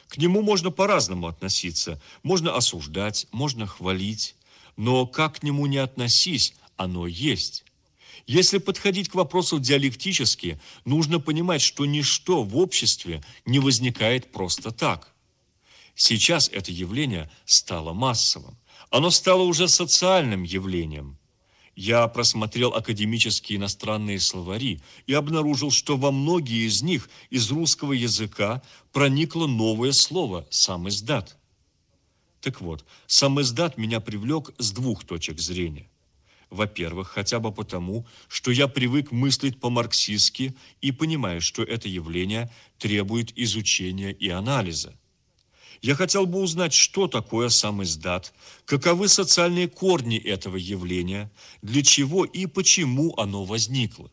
К 0.09 0.18
нему 0.18 0.42
можно 0.42 0.70
по-разному 0.70 1.29
относиться, 1.29 2.01
можно 2.23 2.55
осуждать, 2.55 3.27
можно 3.31 3.66
хвалить, 3.66 4.35
но 4.77 5.07
как 5.07 5.38
к 5.38 5.42
нему 5.42 5.66
не 5.66 5.79
относись, 5.79 6.55
оно 6.77 7.07
есть. 7.07 7.64
Если 8.27 8.59
подходить 8.59 9.09
к 9.09 9.14
вопросу 9.14 9.59
диалектически, 9.59 10.61
нужно 10.85 11.20
понимать, 11.20 11.62
что 11.62 11.87
ничто 11.87 12.42
в 12.42 12.57
обществе 12.57 13.23
не 13.44 13.59
возникает 13.59 14.31
просто 14.31 14.73
так. 14.73 15.12
Сейчас 16.02 16.48
это 16.48 16.72
явление 16.72 17.30
стало 17.44 17.92
массовым. 17.92 18.56
Оно 18.88 19.10
стало 19.10 19.42
уже 19.42 19.68
социальным 19.68 20.44
явлением. 20.44 21.18
Я 21.76 22.08
просмотрел 22.08 22.72
академические 22.72 23.58
иностранные 23.58 24.18
словари 24.18 24.80
и 25.06 25.12
обнаружил, 25.12 25.70
что 25.70 25.98
во 25.98 26.10
многие 26.10 26.66
из 26.66 26.80
них 26.80 27.10
из 27.28 27.50
русского 27.50 27.92
языка 27.92 28.62
проникло 28.92 29.46
новое 29.46 29.92
слово 29.92 30.46
«сам 30.48 30.88
издат». 30.88 31.36
Так 32.40 32.62
вот, 32.62 32.86
сам 33.06 33.38
издат 33.42 33.76
меня 33.76 34.00
привлек 34.00 34.54
с 34.56 34.72
двух 34.72 35.04
точек 35.04 35.38
зрения. 35.38 35.90
Во-первых, 36.48 37.08
хотя 37.08 37.40
бы 37.40 37.52
потому, 37.52 38.06
что 38.26 38.50
я 38.50 38.68
привык 38.68 39.12
мыслить 39.12 39.60
по-марксистски 39.60 40.56
и 40.80 40.92
понимаю, 40.92 41.42
что 41.42 41.62
это 41.62 41.90
явление 41.90 42.50
требует 42.78 43.38
изучения 43.38 44.12
и 44.12 44.30
анализа. 44.30 44.96
Я 45.82 45.94
хотел 45.94 46.26
бы 46.26 46.40
узнать, 46.40 46.74
что 46.74 47.08
такое 47.08 47.48
сам 47.48 47.82
издат, 47.82 48.34
каковы 48.66 49.08
социальные 49.08 49.68
корни 49.68 50.18
этого 50.18 50.56
явления, 50.56 51.30
для 51.62 51.82
чего 51.82 52.24
и 52.24 52.46
почему 52.46 53.14
оно 53.16 53.44
возникло. 53.44 54.10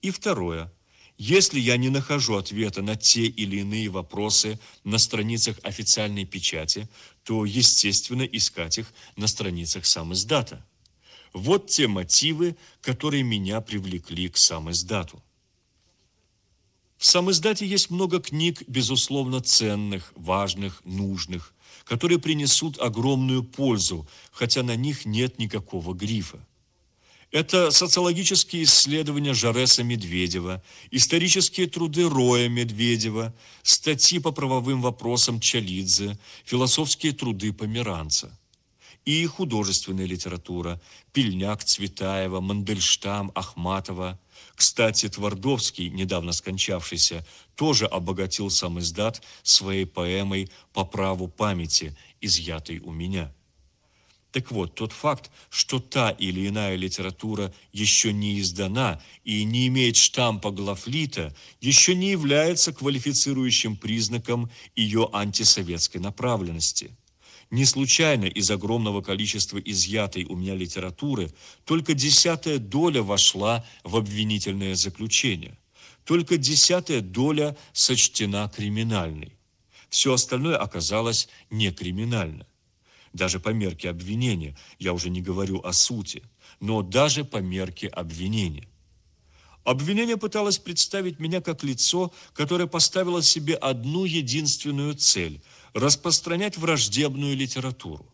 И 0.00 0.10
второе. 0.10 0.72
Если 1.18 1.58
я 1.58 1.76
не 1.76 1.88
нахожу 1.88 2.36
ответа 2.36 2.82
на 2.82 2.94
те 2.94 3.24
или 3.24 3.60
иные 3.60 3.88
вопросы 3.88 4.60
на 4.84 4.98
страницах 4.98 5.58
официальной 5.62 6.24
печати, 6.26 6.88
то, 7.24 7.44
естественно, 7.44 8.22
искать 8.22 8.78
их 8.78 8.92
на 9.16 9.26
страницах 9.26 9.86
сам 9.86 10.12
издата. 10.12 10.64
Вот 11.32 11.68
те 11.68 11.88
мотивы, 11.88 12.56
которые 12.80 13.22
меня 13.22 13.60
привлекли 13.60 14.28
к 14.28 14.36
сам 14.36 14.70
издату. 14.70 15.22
В 16.98 17.04
самоиздате 17.04 17.66
есть 17.66 17.90
много 17.90 18.20
книг, 18.20 18.62
безусловно, 18.66 19.40
ценных, 19.40 20.12
важных, 20.16 20.82
нужных, 20.84 21.52
которые 21.84 22.18
принесут 22.18 22.80
огромную 22.80 23.44
пользу, 23.44 24.06
хотя 24.32 24.62
на 24.62 24.76
них 24.76 25.04
нет 25.04 25.38
никакого 25.38 25.94
грифа. 25.94 26.38
Это 27.32 27.70
социологические 27.70 28.62
исследования 28.62 29.34
Жареса 29.34 29.82
Медведева, 29.82 30.62
исторические 30.90 31.66
труды 31.66 32.08
Роя 32.08 32.48
Медведева, 32.48 33.34
статьи 33.62 34.18
по 34.18 34.30
правовым 34.32 34.80
вопросам 34.80 35.40
Чалидзе, 35.40 36.18
философские 36.44 37.12
труды 37.12 37.52
Померанца. 37.52 38.36
И 39.06 39.24
художественная 39.26 40.04
литература– 40.04 40.80
Пельняк, 41.12 41.64
Цветаева, 41.64 42.40
Мандельштам, 42.40 43.32
Ахматова– 43.34 44.18
кстати, 44.56 45.08
Твардовский, 45.08 45.90
недавно 45.90 46.32
скончавшийся, 46.32 47.24
тоже 47.54 47.86
обогатил 47.86 48.50
сам 48.50 48.78
издат 48.78 49.22
своей 49.42 49.86
поэмой 49.86 50.50
«По 50.72 50.84
праву 50.84 51.28
памяти», 51.28 51.96
изъятой 52.20 52.80
у 52.80 52.90
меня. 52.90 53.32
Так 54.32 54.50
вот, 54.50 54.74
тот 54.74 54.92
факт, 54.92 55.30
что 55.50 55.78
та 55.78 56.10
или 56.10 56.48
иная 56.48 56.74
литература 56.76 57.54
еще 57.72 58.12
не 58.12 58.40
издана 58.40 59.00
и 59.24 59.44
не 59.44 59.68
имеет 59.68 59.96
штампа 59.96 60.50
глафлита, 60.50 61.34
еще 61.60 61.94
не 61.94 62.10
является 62.10 62.72
квалифицирующим 62.72 63.76
признаком 63.76 64.50
ее 64.74 65.08
антисоветской 65.12 66.00
направленности– 66.00 66.90
не 67.50 67.64
случайно 67.64 68.24
из 68.24 68.50
огромного 68.50 69.02
количества 69.02 69.58
изъятой 69.58 70.24
у 70.24 70.34
меня 70.34 70.54
литературы 70.54 71.32
только 71.64 71.94
десятая 71.94 72.58
доля 72.58 73.02
вошла 73.02 73.64
в 73.84 73.96
обвинительное 73.96 74.74
заключение. 74.74 75.56
только 76.04 76.36
десятая 76.36 77.00
доля 77.00 77.56
сочтена 77.72 78.48
криминальной. 78.54 79.32
Все 79.88 80.12
остальное 80.12 80.56
оказалось 80.56 81.28
некриминально. 81.50 82.46
Даже 83.12 83.40
по 83.40 83.48
мерке 83.48 83.90
обвинения, 83.90 84.56
я 84.78 84.92
уже 84.92 85.10
не 85.10 85.20
говорю 85.20 85.60
о 85.64 85.72
сути, 85.72 86.22
но 86.60 86.82
даже 86.82 87.24
по 87.24 87.38
мерке 87.38 87.88
обвинения. 87.88 88.68
Обвинение 89.64 90.16
пыталось 90.16 90.58
представить 90.58 91.18
меня 91.18 91.40
как 91.40 91.64
лицо, 91.64 92.12
которое 92.34 92.68
поставило 92.68 93.20
себе 93.20 93.54
одну 93.54 94.04
единственную 94.04 94.94
цель– 94.94 95.40
распространять 95.76 96.56
враждебную 96.56 97.36
литературу. 97.36 98.06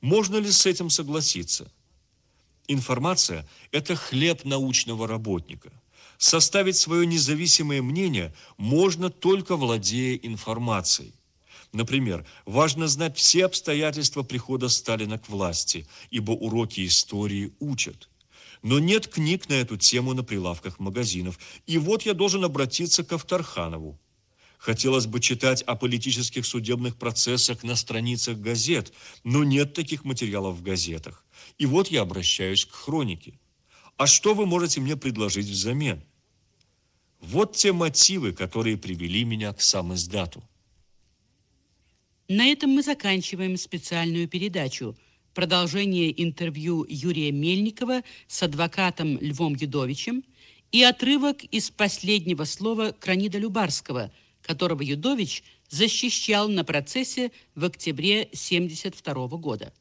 Можно 0.00 0.38
ли 0.38 0.50
с 0.50 0.64
этим 0.64 0.88
согласиться? 0.88 1.70
Информация– 2.68 3.46
это 3.70 3.94
хлеб 3.96 4.44
научного 4.44 5.06
работника. 5.06 5.70
Составить 6.16 6.76
свое 6.76 7.06
независимое 7.06 7.82
мнение 7.82 8.34
можно 8.56 9.10
только 9.10 9.56
владея 9.56 10.16
информацией. 10.22 11.12
Например, 11.72 12.24
важно 12.46 12.88
знать 12.88 13.18
все 13.18 13.44
обстоятельства 13.44 14.22
прихода 14.22 14.70
Сталина 14.70 15.18
к 15.18 15.28
власти, 15.28 15.86
ибо 16.10 16.32
уроки 16.32 16.86
истории 16.86 17.52
учат. 17.60 18.08
Но 18.62 18.78
нет 18.78 19.06
книг 19.08 19.50
на 19.50 19.54
эту 19.54 19.76
тему 19.76 20.14
на 20.14 20.24
прилавках 20.24 20.78
магазинов. 20.78 21.38
И 21.66 21.76
вот 21.76 22.06
я 22.06 22.14
должен 22.14 22.42
обратиться 22.42 23.04
к 23.04 23.12
Авторханову. 23.12 23.98
Хотелось 24.62 25.06
бы 25.06 25.18
читать 25.18 25.62
о 25.62 25.74
политических 25.74 26.46
судебных 26.46 26.94
процессах 26.94 27.64
на 27.64 27.74
страницах 27.74 28.38
газет, 28.38 28.92
но 29.24 29.42
нет 29.42 29.74
таких 29.74 30.04
материалов 30.04 30.54
в 30.54 30.62
газетах. 30.62 31.24
И 31.58 31.66
вот 31.66 31.88
я 31.88 32.02
обращаюсь 32.02 32.64
к 32.64 32.70
хронике. 32.70 33.40
А 33.96 34.06
что 34.06 34.34
вы 34.34 34.46
можете 34.46 34.80
мне 34.80 34.96
предложить 34.96 35.48
взамен? 35.48 36.04
Вот 37.20 37.56
те 37.56 37.72
мотивы, 37.72 38.32
которые 38.32 38.76
привели 38.76 39.24
меня 39.24 39.52
к 39.52 39.60
сам 39.60 39.94
издату. 39.94 40.44
На 42.28 42.46
этом 42.46 42.70
мы 42.70 42.84
заканчиваем 42.84 43.56
специальную 43.56 44.28
передачу. 44.28 44.96
Продолжение 45.34 46.22
интервью 46.22 46.86
Юрия 46.88 47.32
Мельникова 47.32 48.02
с 48.28 48.44
адвокатом 48.44 49.18
Львом 49.18 49.56
Юдовичем 49.56 50.22
и 50.70 50.84
отрывок 50.84 51.42
из 51.42 51.70
последнего 51.70 52.44
слова 52.44 52.92
Кранида 52.92 53.38
Любарского, 53.38 54.12
которого 54.42 54.82
Юдович 54.82 55.42
защищал 55.68 56.48
на 56.48 56.64
процессе 56.64 57.32
в 57.54 57.64
октябре 57.64 58.22
1972 58.22 59.26
года. 59.38 59.72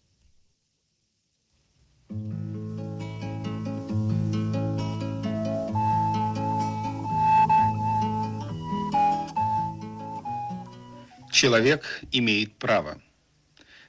Человек 11.31 12.01
имеет 12.11 12.55
право. 12.57 13.01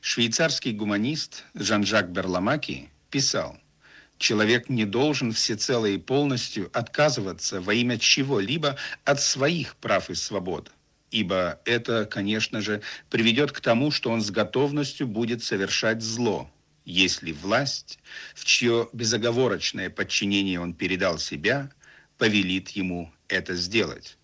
Швейцарский 0.00 0.72
гуманист 0.72 1.44
Жан-Жак 1.54 2.10
Берламаки 2.10 2.88
писал, 3.10 3.58
человек 4.22 4.70
не 4.70 4.86
должен 4.86 5.32
всецело 5.32 5.84
и 5.84 5.98
полностью 5.98 6.70
отказываться 6.72 7.60
во 7.60 7.74
имя 7.74 7.98
чего-либо 7.98 8.76
от 9.04 9.20
своих 9.20 9.76
прав 9.76 10.08
и 10.08 10.14
свобод, 10.14 10.72
ибо 11.10 11.60
это, 11.64 12.06
конечно 12.06 12.60
же, 12.62 12.80
приведет 13.10 13.52
к 13.52 13.60
тому, 13.60 13.90
что 13.90 14.10
он 14.10 14.22
с 14.22 14.30
готовностью 14.30 15.06
будет 15.06 15.42
совершать 15.42 16.02
зло, 16.02 16.50
если 16.84 17.32
власть, 17.32 17.98
в 18.34 18.44
чье 18.44 18.88
безоговорочное 18.92 19.90
подчинение 19.90 20.60
он 20.60 20.72
передал 20.72 21.18
себя, 21.18 21.70
повелит 22.16 22.70
ему 22.70 23.12
это 23.28 23.54
сделать. 23.54 24.16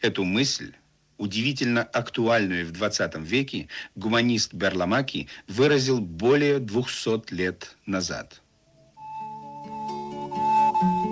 Эту 0.00 0.24
мысль 0.24 0.72
удивительно 1.18 1.82
актуальную 1.82 2.66
в 2.66 2.70
20 2.70 3.16
веке, 3.16 3.68
гуманист 3.94 4.54
Берламаки 4.54 5.28
выразил 5.48 6.00
более 6.00 6.60
200 6.60 7.34
лет 7.34 7.76
назад. 7.84 8.40
Thank 10.80 11.04
you. 11.04 11.09